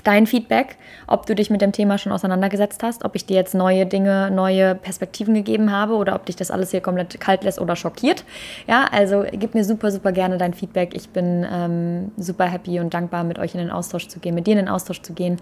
dein 0.03 0.27
Feedback, 0.27 0.77
ob 1.07 1.25
du 1.25 1.35
dich 1.35 1.49
mit 1.49 1.61
dem 1.61 1.71
Thema 1.71 1.97
schon 1.97 2.11
auseinandergesetzt 2.11 2.83
hast, 2.83 3.05
ob 3.05 3.15
ich 3.15 3.25
dir 3.25 3.35
jetzt 3.35 3.53
neue 3.53 3.85
Dinge, 3.85 4.31
neue 4.31 4.75
Perspektiven 4.75 5.33
gegeben 5.33 5.71
habe 5.71 5.95
oder 5.95 6.15
ob 6.15 6.25
dich 6.25 6.35
das 6.35 6.51
alles 6.51 6.71
hier 6.71 6.81
komplett 6.81 7.19
kalt 7.19 7.43
lässt 7.43 7.59
oder 7.59 7.75
schockiert. 7.75 8.23
Ja, 8.67 8.85
also 8.91 9.23
gib 9.31 9.53
mir 9.55 9.63
super, 9.63 9.91
super 9.91 10.11
gerne 10.11 10.37
dein 10.37 10.53
Feedback. 10.53 10.93
Ich 10.95 11.09
bin 11.09 11.45
ähm, 11.51 12.11
super 12.17 12.45
happy 12.45 12.79
und 12.79 12.93
dankbar, 12.93 13.23
mit 13.23 13.39
euch 13.39 13.53
in 13.53 13.59
den 13.59 13.71
Austausch 13.71 14.07
zu 14.07 14.19
gehen, 14.19 14.35
mit 14.35 14.47
dir 14.47 14.51
in 14.51 14.57
den 14.57 14.69
Austausch 14.69 15.01
zu 15.01 15.13
gehen. 15.13 15.37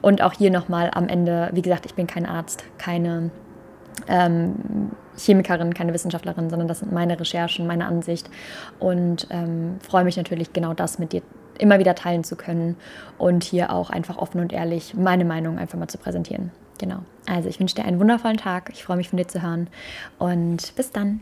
Und 0.00 0.22
auch 0.22 0.32
hier 0.32 0.50
nochmal 0.50 0.90
am 0.94 1.08
Ende, 1.08 1.50
wie 1.52 1.62
gesagt, 1.62 1.86
ich 1.86 1.94
bin 1.94 2.06
kein 2.06 2.26
Arzt, 2.26 2.64
keine 2.78 3.30
ähm, 4.08 4.90
Chemikerin, 5.16 5.74
keine 5.74 5.92
Wissenschaftlerin, 5.92 6.50
sondern 6.50 6.68
das 6.68 6.80
sind 6.80 6.92
meine 6.92 7.18
Recherchen, 7.18 7.66
meine 7.66 7.86
Ansicht 7.86 8.30
und 8.78 9.26
ähm, 9.30 9.78
freue 9.80 10.04
mich 10.04 10.16
natürlich 10.16 10.52
genau 10.52 10.74
das 10.74 10.98
mit 10.98 11.12
dir 11.12 11.22
immer 11.60 11.78
wieder 11.78 11.94
teilen 11.94 12.24
zu 12.24 12.36
können 12.36 12.76
und 13.18 13.44
hier 13.44 13.72
auch 13.72 13.90
einfach 13.90 14.18
offen 14.18 14.40
und 14.40 14.52
ehrlich 14.52 14.94
meine 14.94 15.24
Meinung 15.24 15.58
einfach 15.58 15.78
mal 15.78 15.88
zu 15.88 15.98
präsentieren. 15.98 16.50
Genau. 16.78 17.00
Also 17.26 17.48
ich 17.48 17.60
wünsche 17.60 17.74
dir 17.74 17.84
einen 17.84 18.00
wundervollen 18.00 18.38
Tag. 18.38 18.70
Ich 18.72 18.84
freue 18.84 18.96
mich 18.96 19.10
von 19.10 19.18
dir 19.18 19.28
zu 19.28 19.42
hören 19.42 19.68
und 20.18 20.74
bis 20.76 20.90
dann. 20.90 21.20